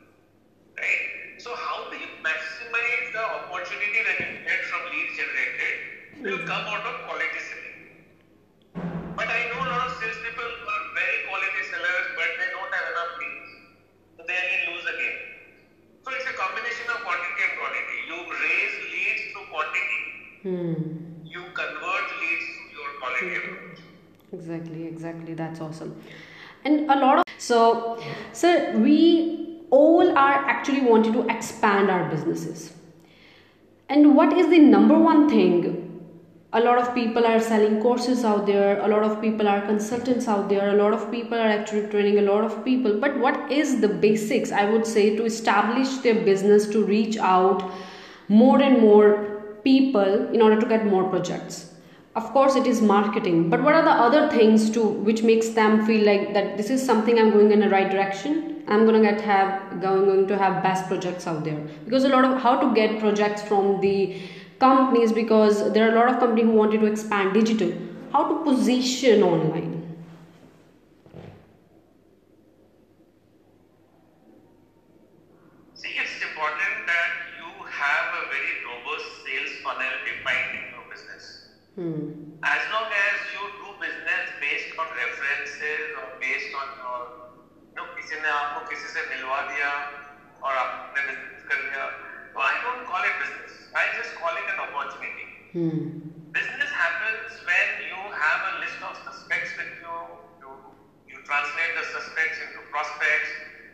Right? 0.75 1.03
So, 1.39 1.55
how 1.55 1.87
do 1.87 1.95
you 1.95 2.09
maximize 2.19 3.05
the 3.13 3.23
opportunity 3.23 3.99
that 4.03 4.17
you 4.19 4.31
get 4.43 4.59
from 4.67 4.81
leads 4.91 5.13
generated 5.15 6.12
will 6.23 6.39
come 6.47 6.65
out 6.71 6.85
of 6.87 6.95
quality 7.05 7.39
selling. 7.47 7.79
But 9.15 9.27
I 9.27 9.39
know 9.51 9.59
a 9.59 9.69
lot 9.75 9.83
of 9.87 9.93
salespeople 9.99 10.49
who 10.59 10.67
are 10.75 10.85
very 10.95 11.17
quality 11.27 11.61
sellers, 11.67 12.05
but 12.15 12.29
they 12.39 12.49
don't 12.55 12.71
have 12.71 12.87
enough 12.93 13.11
leads. 13.19 13.51
So, 14.15 14.21
they 14.27 14.37
again 14.39 14.63
lose 14.71 14.87
game. 14.87 15.19
So, 16.03 16.07
it's 16.15 16.27
a 16.31 16.35
combination 16.39 16.87
of 16.95 17.03
quantity 17.03 17.41
and 17.43 17.53
quality. 17.59 17.95
You 18.07 18.17
raise 18.39 18.75
leads 18.93 19.21
through 19.31 19.47
quantity, 19.51 20.01
Hmm. 20.47 20.73
you 21.25 21.41
convert 21.59 22.07
leads 22.23 22.45
through 22.55 22.71
your 22.79 22.89
quality 22.99 23.35
approach. 23.39 23.79
Exactly, 24.31 24.87
exactly. 24.87 25.33
That's 25.33 25.59
awesome. 25.61 26.01
And 26.65 26.89
a 26.89 26.95
lot 26.95 27.17
of 27.19 27.23
so, 27.37 27.99
sir, 28.31 28.73
we 28.77 29.59
all 29.69 30.17
are 30.17 30.35
actually 30.55 30.81
wanting 30.81 31.11
to 31.13 31.27
expand 31.27 31.91
our 31.91 32.09
businesses. 32.09 32.71
And 33.89 34.15
what 34.15 34.31
is 34.31 34.47
the 34.49 34.59
number 34.59 34.97
one 34.97 35.27
thing? 35.27 35.82
A 36.55 36.61
lot 36.61 36.77
of 36.77 36.93
people 36.93 37.25
are 37.25 37.39
selling 37.39 37.81
courses 37.81 38.23
out 38.23 38.45
there, 38.45 38.79
a 38.79 38.87
lot 38.87 39.03
of 39.03 39.19
people 39.19 39.47
are 39.47 39.61
consultants 39.61 40.27
out 40.27 40.49
there, 40.49 40.69
a 40.69 40.77
lot 40.81 40.93
of 40.93 41.09
people 41.11 41.37
are 41.37 41.47
actually 41.47 41.87
training 41.89 42.19
a 42.19 42.21
lot 42.21 42.43
of 42.43 42.63
people. 42.63 42.99
But 42.99 43.17
what 43.17 43.51
is 43.51 43.81
the 43.81 43.87
basics, 43.87 44.51
I 44.51 44.69
would 44.69 44.85
say, 44.85 45.15
to 45.15 45.25
establish 45.25 45.97
their 45.97 46.23
business 46.23 46.67
to 46.67 46.85
reach 46.85 47.17
out 47.17 47.71
more 48.27 48.61
and 48.61 48.79
more 48.81 49.59
people 49.63 50.29
in 50.29 50.41
order 50.41 50.61
to 50.61 50.67
get 50.67 50.85
more 50.85 51.09
projects? 51.09 51.73
of 52.15 52.25
course 52.31 52.55
it 52.55 52.67
is 52.67 52.79
marketing 52.81 53.49
but 53.49 53.63
what 53.63 53.73
are 53.73 53.83
the 53.83 53.97
other 54.07 54.29
things 54.29 54.69
too 54.69 54.87
which 55.07 55.23
makes 55.23 55.49
them 55.49 55.83
feel 55.85 56.05
like 56.05 56.33
that 56.33 56.57
this 56.57 56.69
is 56.69 56.85
something 56.85 57.17
i'm 57.17 57.31
going 57.31 57.51
in 57.51 57.59
the 57.59 57.69
right 57.69 57.89
direction 57.89 58.63
i'm 58.67 58.85
going 58.85 59.01
to 59.01 59.09
get 59.09 59.19
have 59.19 59.81
going, 59.81 60.05
going 60.05 60.27
to 60.27 60.37
have 60.37 60.61
best 60.61 60.87
projects 60.87 61.25
out 61.25 61.43
there 61.43 61.59
because 61.85 62.03
a 62.03 62.09
lot 62.09 62.23
of 62.23 62.39
how 62.39 62.55
to 62.59 62.73
get 62.75 62.99
projects 62.99 63.41
from 63.41 63.81
the 63.81 64.21
companies 64.62 65.12
because 65.12 65.72
there 65.72 65.88
are 65.88 65.92
a 65.92 65.98
lot 65.98 66.08
of 66.14 66.18
companies 66.20 66.46
who 66.46 66.52
wanted 66.52 66.80
to 66.80 66.86
expand 66.86 67.34
digital 67.34 67.72
how 68.12 68.22
to 68.28 68.44
position 68.44 69.22
online 69.22 69.74
See, 75.74 75.94
it's 75.94 76.18
important 76.22 76.86
that 76.90 77.10
you 77.38 77.46
have 77.62 78.06
a 78.10 78.22
very 78.34 78.54
robust 78.66 79.06
sales 79.22 79.52
funnel 79.62 79.94
defined 80.02 80.52
in 80.58 80.64
your 80.74 80.84
business. 80.90 81.54
hmm. 81.76 82.34
As 82.42 82.62
long 82.74 82.90
as 82.90 83.16
you 83.30 83.42
do 83.62 83.68
business 83.78 84.24
based 84.42 84.74
on 84.74 84.86
references 84.90 85.94
or 86.02 86.18
based 86.18 86.50
on 86.50 86.68
your, 86.82 86.98
you 87.70 87.76
know, 87.78 87.86
किसी 87.94 88.18
ने 88.18 88.28
आपको 88.28 88.60
किसी 88.70 88.88
से 88.94 89.06
मिलवा 89.10 89.40
दिया 89.54 89.70
और 90.42 90.52
आपने 90.64 91.06
business 91.06 91.46
कर 91.46 91.62
लिया, 91.62 91.84
so 92.34 92.38
I 92.42 92.54
don't 92.66 92.82
call 92.90 93.02
it 93.06 93.14
business. 93.22 93.61
I 93.73 93.83
just 93.97 94.13
call 94.15 94.33
it 94.33 94.47
an 94.53 94.59
opportunity. 94.69 95.27
Hmm. 95.53 95.77
Business 96.33 96.71
happens 96.73 97.29
when 97.45 97.67
you 97.89 97.97
have 97.97 98.39
a 98.49 98.53
list 98.61 98.79
of 98.81 98.93
suspects 99.05 99.53
with 99.57 99.69
you. 99.81 99.95
You, 100.41 100.49
you 101.09 101.17
translate 101.25 101.73
the 101.77 101.85
suspects 101.93 102.37
into 102.41 102.61
prospects, 102.73 103.29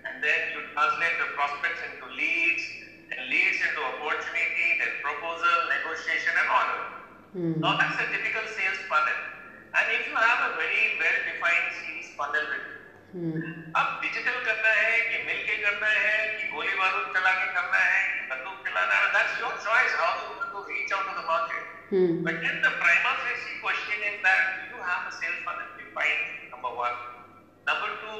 and 0.07 0.23
then 0.23 0.39
you 0.55 0.59
translate 0.75 1.15
the 1.23 1.29
prospects 1.35 1.81
into 1.87 2.05
leads, 2.15 2.63
and 3.11 3.19
leads 3.31 3.59
into 3.63 3.79
opportunity, 3.79 4.67
then 4.83 4.91
proposal, 5.03 5.57
negotiation, 5.71 6.33
and 6.35 6.47
order. 6.51 6.81
Hmm. 7.35 7.53
Now 7.63 7.75
that's 7.79 7.99
a 7.99 8.07
typical 8.11 8.43
sales 8.55 8.79
funnel. 8.91 9.19
And 9.75 9.85
if 9.95 10.03
you 10.09 10.15
have 10.17 10.39
a 10.49 10.51
very 10.57 10.83
well-defined 10.99 11.67
sales 11.79 12.07
funnel 12.15 12.45
with 12.51 12.65
you, 12.67 12.77
Hmm. 13.09 13.41
अब 13.73 13.87
digital 14.01 14.35
करना 14.45 14.71
है 14.79 14.97
कि 15.09 15.17
मिल 15.25 15.39
के 15.45 15.55
करना 15.65 15.87
है 15.87 16.17
कि 16.37 16.43
गोली 16.53 16.73
बारूद 16.81 17.07
चला 17.15 17.31
के 17.39 17.47
करना 17.55 17.79
है 17.85 18.03
है 18.77 19.41
your 19.41 19.59
choice 19.65 19.99
how 19.99 20.21
you 20.21 20.39
want 20.39 20.51
to 20.53 20.63
reach 20.69 20.93
out 20.93 21.05
to 21.05 21.21
the 21.21 21.25
market 21.33 21.69
Hmm. 21.89 22.21
But 22.21 22.37
then 22.37 22.61
the 22.61 22.69
prima 22.69 23.11
facie 23.25 23.55
question 23.65 23.97
is 24.05 24.17
that 24.21 24.41
do 24.69 24.77
you 24.77 24.79
have 24.89 25.09
a 25.09 25.13
sales 25.19 25.41
funnel 25.41 25.69
defined, 25.73 26.53
number 26.53 26.69
one. 26.69 26.97
Number 27.65 27.89
two, 28.01 28.19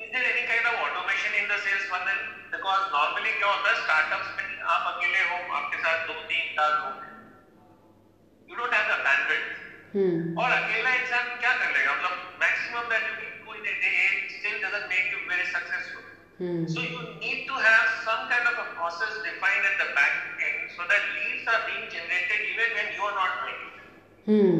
is 0.00 0.08
there 0.08 0.24
any 0.24 0.44
kind 0.48 0.64
of 0.64 0.80
automation 0.84 1.32
in 1.40 1.44
the 1.44 1.58
sales 1.60 1.84
funnel? 1.92 2.20
Because 2.54 2.84
normally 2.94 3.34
क्या 3.36 3.50
होता 3.52 3.68
है 3.68 3.76
startups 3.82 4.30
में 4.38 4.48
आप 4.76 4.88
अकेले 4.94 5.20
हो 5.28 5.36
आपके 5.58 5.82
साथ 5.84 6.06
दो 6.08 6.16
तीन 6.30 6.46
चार 6.56 6.72
लोग 6.78 6.96
हैं. 7.04 7.12
You 8.48 8.56
don't 8.62 8.76
have 8.78 8.88
the 8.92 8.98
bandwidth. 9.08 9.52
Hmm. 9.96 10.16
और 10.40 10.56
अकेला 10.60 10.94
इंसान 11.02 11.28
क्या 11.44 11.52
कर 11.60 11.70
लेगा 11.76 11.92
मतलब 11.98 12.40
maximum 12.46 12.88
that 12.94 13.04
you 13.10 13.14
can 13.20 13.36
do 13.44 13.58
in 13.60 13.68
a 13.74 13.76
day 13.84 14.00
still 14.38 14.56
doesn't 14.64 14.88
make 14.94 15.12
you 15.12 15.20
very 15.34 15.46
successful. 15.52 16.03
Hmm. 16.38 16.66
So 16.66 16.82
you 16.82 16.98
need 17.22 17.46
to 17.46 17.54
have 17.54 17.86
some 18.02 18.26
kind 18.26 18.42
of 18.50 18.58
a 18.58 18.66
process 18.74 19.14
defined 19.22 19.64
at 19.70 19.76
the 19.78 19.88
back 19.94 20.34
end 20.42 20.66
so 20.74 20.82
that 20.82 21.02
leads 21.14 21.46
are 21.46 21.62
being 21.62 21.86
generated 21.86 22.40
even 22.50 22.68
when 22.74 22.88
you 22.90 23.02
are 23.06 23.14
not 23.14 23.30
doing 23.38 23.60
it. 23.62 23.76
Hmm. 24.26 24.58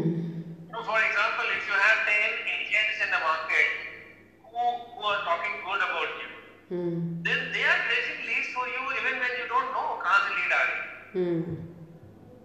So 0.71 0.79
for 0.87 0.99
example, 1.03 1.47
if 1.51 1.67
you 1.67 1.75
have 1.75 1.99
10 2.07 2.47
agents 2.47 2.97
in 3.03 3.09
the 3.11 3.19
market 3.27 3.69
who, 4.47 4.63
who 4.95 5.03
are 5.03 5.23
talking 5.27 5.55
good 5.67 5.83
about 5.83 6.11
you, 6.23 6.31
hmm. 6.71 6.95
then 7.27 7.41
they 7.51 7.65
are 7.67 7.81
raising 7.91 8.23
leads 8.23 8.55
for 8.55 8.71
you 8.71 8.83
even 9.03 9.19
when 9.19 9.35
you 9.35 9.47
don't 9.51 9.71
know 9.75 9.99
kahan 9.99 10.31
lead 10.31 10.53
are. 10.55 10.73
Hmm. 11.11 11.39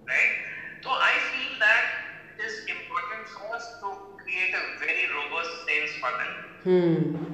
Right? 0.09 0.33
So 0.81 0.89
I 0.89 1.13
feel 1.29 1.53
that 1.61 1.85
it 2.33 2.49
is 2.49 2.65
important 2.65 3.29
for 3.29 3.45
us 3.53 3.77
to 3.77 3.93
create 4.17 4.57
a 4.57 4.63
very 4.81 5.05
robust 5.13 5.53
sales 5.69 5.93
funnel. 6.01 6.33
Hmm. 6.65 7.28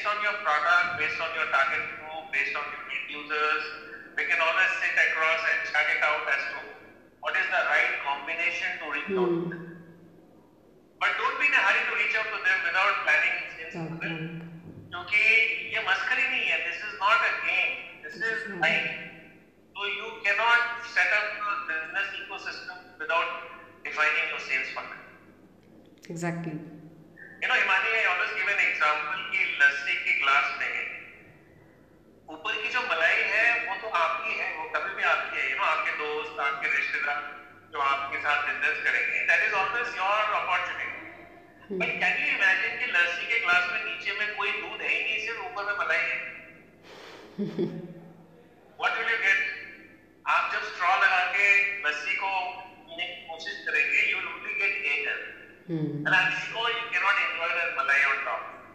based 0.00 0.06
on 0.06 0.16
your 0.22 0.36
product, 0.44 0.86
based 1.00 1.20
on 1.20 1.30
your 1.38 1.46
target 1.52 1.84
group, 1.98 2.24
based 2.32 2.54
on 2.56 2.64
your 2.72 2.82
end 2.94 3.06
users, 3.08 3.62
we 4.16 4.24
can 4.24 4.40
always 4.40 4.72
sit 4.80 4.94
across 4.96 5.40
and 5.52 5.58
chart 5.70 5.88
it 5.94 6.02
out 6.08 6.24
as 6.34 6.42
to 6.52 6.58
what 7.20 7.34
is 7.36 7.46
the 7.52 7.62
right 7.72 7.92
combination 8.08 8.70
to 8.80 8.84
reach 8.96 9.12
out 9.12 9.30
to 9.38 9.44
them. 9.52 9.62
But 11.00 11.10
don't 11.20 11.36
be 11.40 11.46
in 11.46 11.54
a 11.54 11.62
hurry 11.68 11.82
to 11.88 11.94
reach 12.00 12.14
out 12.16 12.28
to 12.32 12.38
them 12.40 12.58
without 12.68 12.94
planning 13.04 13.36
sales 13.54 13.74
funnel. 13.76 14.20
क्योंकि 14.90 15.22
ये 15.74 15.80
मस्करी 15.86 16.22
नहीं 16.28 16.46
है 16.50 16.56
this 16.66 16.76
is 16.84 16.92
not 17.00 17.24
a 17.28 17.32
game 17.46 17.72
this 18.04 18.14
is 18.28 18.44
life 18.62 19.02
so 19.78 19.86
you 19.94 20.06
cannot 20.26 20.84
set 20.90 21.10
up 21.16 21.32
a 21.48 21.54
business 21.70 22.12
ecosystem 22.20 22.78
without 23.00 23.32
defining 23.88 24.30
your 24.32 24.40
sales 24.46 24.70
funnel 24.76 25.02
Exactly. 26.14 26.54
You 27.43 27.47
know 27.49 27.55
Imani, 27.59 27.91
I 27.97 28.03
always 28.05 28.33
give 28.39 28.49
an 28.49 28.59
example 28.63 29.21
कि 29.29 29.45
लस्सी 29.59 29.93
की 30.01 30.11
glass 30.17 30.49
में 30.57 30.73
ऊपर 32.33 32.57
की 32.63 32.67
जो 32.73 32.81
मलाई 32.89 33.23
है 33.29 33.45
वो 33.69 33.77
तो 33.83 33.87
आपकी 33.99 34.35
है 34.41 34.49
वो 34.57 34.65
कभी 34.75 34.91
भी 34.97 35.07
आपकी 35.11 35.39
है। 35.39 35.45
यू 35.51 35.55
नो 35.57 35.63
आपके 35.69 35.95
दोस्त 36.01 36.43
आपके 36.47 36.67
रिश्तेदार 36.73 37.23
जो 37.73 37.79
आपके 37.85 38.19
साथ 38.25 38.43
बिज़नेस 38.49 38.77
करेंगे। 38.83 39.23
That 39.31 39.47
is 39.47 39.55
always 39.61 39.97
your 39.97 40.35
opportunity 40.41 41.77
but 41.79 41.95
can 42.03 42.21
you 42.21 42.27
imagine 42.35 42.77
कि 42.83 42.91
लस्सी 42.91 43.25
के 43.33 43.39
ग्लास 43.47 43.65
में 43.71 43.81
नीचे 43.87 44.11
में 44.19 44.27
कोई 44.35 44.51
दूध 44.59 44.79
है 44.81 44.91
ही 44.93 45.01
नहीं 45.01 45.17
सिर्फ़ 45.25 45.41
ऊपर 45.49 45.63
में 45.71 45.75
मलाई 45.81 46.05
है? 46.11 46.17
व्हाट 48.79 48.93
विल 48.99 49.09
यू 49.13 49.17
गेट 49.25 49.41
आप 50.35 50.43
जब 50.53 50.69
स्ट्रॉ 50.69 50.93
लगा 51.05 51.23
के 51.33 51.49
लस्सी 51.87 52.15
को 52.21 52.31
पीने 52.85 53.05
की 53.07 53.19
कोशिश 53.33 53.59
करेंगे 53.65 53.99
you 54.11 54.15
will 54.17 54.29
only 54.35 54.53
get 54.63 54.75
air 54.93 55.19
and 56.05 56.13
I 56.13 56.25
think 56.29 56.80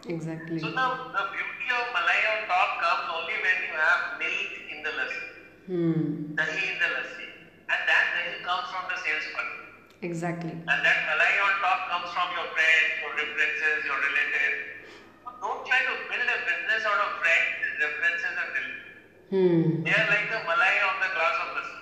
Exactly. 0.07 0.59
So 0.59 0.67
the, 0.71 0.87
the 1.15 1.23
beauty 1.35 1.67
of 1.75 1.85
malai 1.95 2.19
on 2.31 2.39
top 2.47 2.69
comes 2.79 3.05
only 3.11 3.37
when 3.43 3.57
you 3.67 3.73
have 3.75 4.01
milk 4.19 4.51
in 4.71 4.79
the 4.83 4.91
lassi, 4.99 5.23
Hmm. 5.67 5.99
dahi 6.39 6.63
in 6.71 6.77
the 6.79 6.89
lassi. 6.95 7.27
And 7.67 7.81
that 7.91 8.05
dahi 8.15 8.39
comes 8.47 8.67
from 8.71 8.87
the 8.87 8.97
sales 9.03 9.27
funnel. 9.35 9.59
Exactly. 10.01 10.51
And 10.55 10.79
that 10.87 10.99
malai 11.11 11.33
on 11.43 11.53
top 11.59 11.79
comes 11.91 12.09
from 12.15 12.27
your 12.31 12.47
friends, 12.55 12.87
your 13.03 13.11
references, 13.19 13.77
your 13.83 13.99
relatives. 13.99 14.59
So 15.25 15.29
don't 15.43 15.61
try 15.67 15.81
to 15.91 15.93
build 16.07 16.27
a 16.27 16.39
business 16.47 16.81
out 16.87 17.01
of 17.03 17.11
friends, 17.19 17.51
references, 17.83 18.35
and 18.41 18.49
relatives. 18.55 18.85
Hmm. 19.27 19.83
They 19.83 19.91
are 19.91 20.07
like 20.07 20.27
the 20.31 20.39
malai 20.47 20.75
on 20.87 20.95
the 21.03 21.09
glass 21.11 21.35
of 21.43 21.49
lassi. 21.57 21.79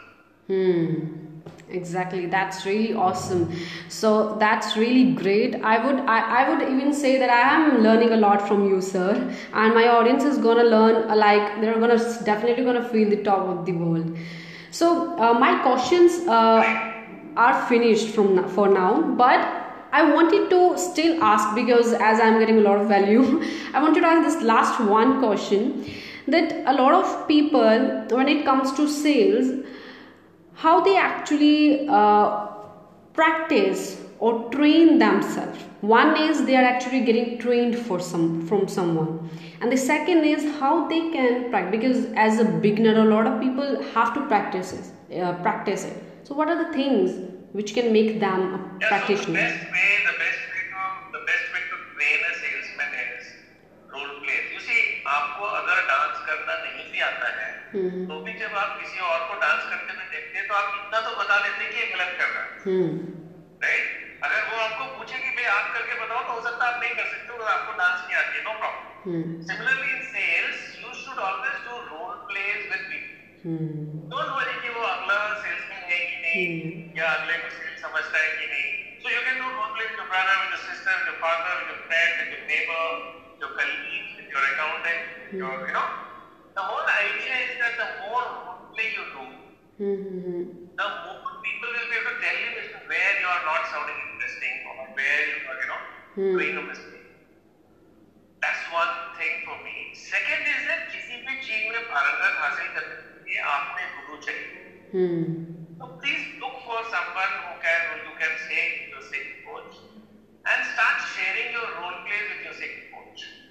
Hmm. 0.49 1.24
Exactly. 1.75 2.25
That's 2.27 2.65
really 2.65 2.93
awesome. 2.93 3.51
So 3.89 4.37
that's 4.39 4.77
really 4.77 5.11
great. 5.13 5.55
I 5.55 5.85
would 5.85 5.99
I, 6.15 6.19
I 6.41 6.49
would 6.49 6.61
even 6.69 6.93
say 6.93 7.17
that 7.19 7.29
I 7.29 7.41
am 7.55 7.81
learning 7.83 8.11
a 8.13 8.17
lot 8.17 8.47
from 8.47 8.67
you, 8.69 8.81
sir. 8.81 9.11
And 9.53 9.73
my 9.73 9.87
audience 9.87 10.23
is 10.23 10.37
gonna 10.37 10.63
learn 10.63 11.09
uh, 11.09 11.15
like 11.15 11.59
they're 11.61 11.79
gonna 11.79 11.99
definitely 12.23 12.63
gonna 12.63 12.87
feel 12.87 13.09
the 13.09 13.21
top 13.23 13.47
of 13.55 13.65
the 13.65 13.73
world. 13.73 14.17
So 14.71 15.17
uh, 15.17 15.33
my 15.33 15.51
questions 15.63 16.17
uh, 16.27 16.63
are 17.35 17.67
finished 17.67 18.09
from 18.15 18.47
for 18.49 18.69
now, 18.69 19.01
but 19.23 19.45
I 19.91 20.03
wanted 20.13 20.49
to 20.49 20.77
still 20.77 21.23
ask 21.23 21.53
because 21.55 21.93
as 21.93 22.19
I'm 22.19 22.39
getting 22.39 22.59
a 22.59 22.61
lot 22.69 22.79
of 22.79 22.87
value, 22.87 23.43
I 23.73 23.81
wanted 23.81 24.01
to 24.01 24.07
ask 24.07 24.33
this 24.33 24.43
last 24.43 24.79
one 24.79 25.19
question 25.19 25.85
that 26.27 26.53
a 26.65 26.73
lot 26.73 26.93
of 26.93 27.27
people 27.27 28.05
when 28.19 28.27
it 28.27 28.45
comes 28.45 28.71
to 28.73 28.87
sales 28.87 29.51
how 30.55 30.81
they 30.81 30.97
actually 30.97 31.87
uh, 31.87 32.47
practice 33.13 34.01
or 34.19 34.49
train 34.51 34.97
themselves. 34.97 35.59
One 35.81 36.17
is 36.17 36.45
they 36.45 36.55
are 36.55 36.63
actually 36.63 37.01
getting 37.01 37.37
trained 37.37 37.77
for 37.77 37.99
some 37.99 38.47
from 38.47 38.67
someone. 38.67 39.29
And 39.61 39.71
the 39.71 39.77
second 39.77 40.23
is 40.25 40.43
how 40.59 40.87
they 40.87 41.11
can 41.11 41.49
practice 41.49 41.71
because 41.71 42.05
as 42.15 42.39
a 42.39 42.45
beginner 42.45 43.01
a 43.01 43.05
lot 43.05 43.27
of 43.27 43.39
people 43.41 43.81
have 43.93 44.13
to 44.15 44.25
practice 44.27 44.73
it 44.73 45.21
uh, 45.21 45.33
practice 45.41 45.83
it. 45.85 45.97
So 46.23 46.33
what 46.33 46.49
are 46.49 46.57
the 46.65 46.71
things 46.73 47.11
which 47.51 47.73
can 47.73 47.91
make 47.93 48.19
them 48.19 48.41
a 48.41 48.57
Yeah, 48.57 48.57
so 48.57 48.79
the 48.79 48.87
practitioner? 48.89 49.33
best 49.39 49.63
way, 49.75 49.89
the 50.09 50.17
best 50.23 50.41
way 50.51 50.63
to, 50.71 50.81
the 51.17 51.23
best 51.29 51.45
way 51.53 51.61
to 51.71 51.77
train 51.93 52.19
is 52.31 52.39
आपको 55.07 55.45
अगर 55.45 55.81
dance 55.87 56.25
करना 56.27 56.53
नहीं 56.63 56.91
भी 56.91 56.99
आता 56.99 57.27
है, 57.27 57.49
तो 58.07 58.19
भी 58.19 58.33
जब 58.33 58.55
आप 58.55 58.79
किसी 58.79 58.99
और 58.99 59.19
को 59.27 59.39
डांस 59.39 59.63
करते 59.69 59.93
हुए 59.93 60.05
देखते 60.11 60.37
हैं, 60.37 60.47
तो 60.47 60.53
आप 60.53 60.73
इतना 60.79 61.01
तो 61.01 61.15
बता 61.15 61.39
देते 61.39 61.63
हैं 61.63 61.71
कि 61.73 61.79
ये 61.79 61.87
गलत 61.93 62.17
कर 62.19 62.27
रहा 62.27 62.43
है. 62.43 62.79
राइट? 63.63 64.19
अगर 64.23 64.41
वो 64.51 64.63
आपको 64.63 64.97
पूछे 64.97 65.17
कि 65.17 65.29
भाई 65.29 65.45
आप 65.57 65.73
करके 65.73 66.05
बताओ, 66.05 66.23
तो 66.23 66.33
हो 66.33 66.41
सकता 66.49 66.65
है 66.65 66.73
आप 66.73 66.81
नहीं 66.83 66.95
कर 66.95 67.05
सकते 67.05 67.33
अगर 67.33 67.51
आपको 67.53 67.71
डांस 67.71 68.07
नहीं 68.07 68.17
आती 68.17 68.37
है, 68.37 68.43
problem. 68.45 68.85
Hmm. 69.05 69.41
Similarly, 69.41 69.89
in 69.95 70.01
sales, 70.13 70.59
you 70.81 70.91
should 70.93 71.19
always 71.19 71.57
do 71.65 71.73
role 71.91 72.19
plays 72.29 72.63
with. 72.71 72.85
Hmm. 73.45 74.09
Don't 74.11 74.29
worry 74.35 74.53
कि 74.61 74.69
वो 74.75 74.81
अगला 74.85 75.17
सेल्समैन 75.41 75.83
है 75.89 75.97
कि 76.05 76.15
नहीं 76.21 76.45
या 76.97 77.09
अगले 77.17 77.35
को 77.41 77.49
सेल्स 77.57 77.81
समझता 77.81 78.17
है 78.19 78.29
कि 78.37 78.45
नहीं 78.53 78.67
so 79.03 79.09
you 79.09 79.19
can 79.25 79.37
do 79.41 79.49
role 79.57 79.69
play 79.75 79.85
with 79.85 79.99
your 79.99 80.07
brother 80.13 80.39
with 80.41 80.49
your 80.49 80.61
sister 80.61 80.97
with 80.97 81.07
your 81.07 81.17
father 81.25 81.53
with 81.59 81.69
your 81.69 81.81
friend 81.89 82.13
with 82.21 82.31
your 82.33 82.43
neighbour 82.51 82.87
your 83.44 83.56
colleague 83.60 84.16
with 84.16 84.32
your 84.36 84.44
accountant 84.52 85.34
your 85.42 85.66
you 85.68 85.74
know 85.78 85.84
the 86.56 86.66
whole 86.70 86.90
idea 86.96 87.38
is 87.46 87.52
that 87.62 87.78
the 87.80 87.88
more 88.06 88.22
role 88.24 88.74
play 88.74 88.88
you 88.96 89.04
do 89.14 89.28
Hmm. 89.80 90.00
Hmm. 90.14 90.40
the 90.78 90.86
more 91.04 91.36
people 91.44 91.70
will 91.74 91.86
be 91.92 91.94
able 91.98 92.16
to 92.16 92.22
tell 92.22 92.38
you 92.40 92.48
as 92.62 92.66
to 92.72 92.80
where 92.88 93.12
you 93.20 93.28
are 93.34 93.44
not 93.44 93.68
sounding 93.74 94.00
interesting 94.08 94.56
or 94.72 94.74
where 94.98 95.22
you 95.28 95.38
are 95.52 95.54
you 95.60 95.68
know 95.70 95.78
doing 96.34 96.58
a 96.62 96.64
mistake 96.66 97.06
that's 98.42 98.66
one 98.74 98.92
thing 99.20 99.38
for 99.46 99.56
me 99.68 99.74
second 100.02 100.50
is 100.54 100.60
that 100.70 100.82
किसी 100.96 101.16
भी 101.28 101.36
चीज 101.46 101.62
में 101.72 101.88
पारंगत 101.94 102.36
हासिल 102.42 102.68
करने 102.76 102.98
के 103.06 103.30
लिए 103.30 103.40
आपने 103.54 103.88
गुरु 103.94 104.20
चाहिए 104.28 104.68
Hmm. 104.92 105.24
So 105.80 105.88
please 106.04 106.28
look 106.44 106.60
for 106.68 106.78
someone 106.92 107.34
who 107.46 107.52
can 107.64 107.80
who 107.88 107.96
you 108.04 108.14
can 108.22 108.32
say 108.46 108.62
your 108.92 109.02
sick 109.10 109.26
coach 109.48 109.76
and 110.52 110.70
start 110.74 111.04
sharing 111.16 111.48
your 111.58 111.68
role 111.80 111.83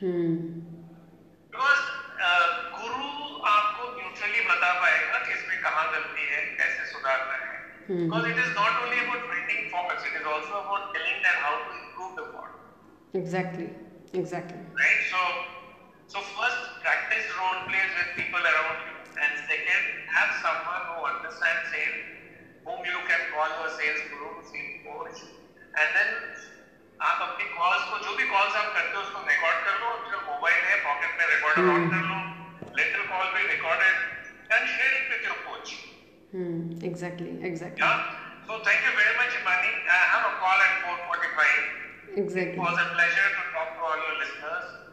hmm. 0.04 0.32
Because 1.52 1.82
Guru 2.78 3.04
uh, 3.04 3.46
आपको 3.52 3.90
म्यूचुअली 3.98 4.40
बता 4.48 4.72
पाएगा 4.80 5.18
कि 5.26 5.32
इसमें 5.32 5.60
कहाँ 5.62 5.84
गलती 5.92 6.26
है 6.32 6.40
कैसे 6.58 6.86
सुधारना 6.92 7.36
है। 7.44 7.56
Because 7.90 8.26
it 8.32 8.38
is 8.44 8.50
not 8.58 8.82
only 8.82 8.98
about 9.04 9.30
training 9.30 9.70
focus 9.76 10.06
it 10.06 10.20
is 10.20 10.26
also 10.34 10.54
about 10.62 10.92
telling 10.96 11.22
that 11.28 11.38
how 11.44 11.62
to 11.64 11.78
improve 11.78 12.10
the 12.18 12.26
body 12.34 13.18
exactly 13.22 13.68
exactly 14.22 14.82
right 14.82 15.06
so 15.12 15.22
so 16.14 16.26
first 16.34 16.82
practice 16.82 17.30
role 17.38 17.56
plays 17.70 17.96
with 17.96 18.12
people 18.18 18.50
around 18.52 18.86
you 18.88 18.94
and 19.16 19.34
second, 19.48 19.84
have 20.10 20.30
someone 20.42 20.82
who 20.86 21.02
understands 21.06 21.70
sales, 21.70 21.98
whom 22.64 22.80
you 22.84 23.00
can 23.06 23.20
call 23.30 23.50
your 23.58 23.70
sales 23.70 24.00
guru, 24.10 24.30
sales 24.42 24.80
coach, 24.82 25.20
and 25.74 25.88
then 25.96 26.10
आप 27.00 27.22
अपनी 27.22 27.44
calls 27.50 27.84
को 27.90 27.98
जो 27.98 28.16
भी 28.16 28.24
calls 28.26 28.56
आप 28.56 28.72
करते 28.74 28.96
हो 28.96 29.02
उसको 29.02 29.20
record 29.28 29.64
कर 29.64 29.80
लो 29.80 29.86
आपका 29.88 30.20
मोबाइल 30.26 30.60
है 30.64 30.76
पॉकेट 30.84 31.18
में 31.18 31.26
रिकॉर्डर 31.26 31.60
हम्म। 31.60 31.74
ऑन 31.74 31.88
कर 31.90 32.04
लो 32.04 32.76
लेटर 32.76 33.06
कॉल 33.08 33.26
भी 33.34 33.46
recorded 33.48 34.52
and 34.52 34.68
share 34.68 34.94
it 34.94 35.10
with 35.10 35.24
your 35.24 35.40
coach 35.48 35.74
hmm 36.32 36.86
exactly 36.90 37.34
exactly 37.48 37.88
so 38.46 38.58
thank 38.66 38.86
you 38.86 38.92
very 38.96 39.18
much 39.18 39.36
Imani 39.40 39.74
I 39.90 40.06
have 40.12 40.24
a 40.24 40.34
call 40.40 40.62
at 40.62 40.86
4:45 40.86 42.18
exactly 42.18 42.52
it 42.52 42.58
was 42.60 42.78
a 42.78 42.88
pleasure 42.92 43.28
to 43.36 43.50
talk 43.52 43.76
to 43.76 43.86
all 43.90 43.98
your 43.98 44.18
listeners 44.18 44.83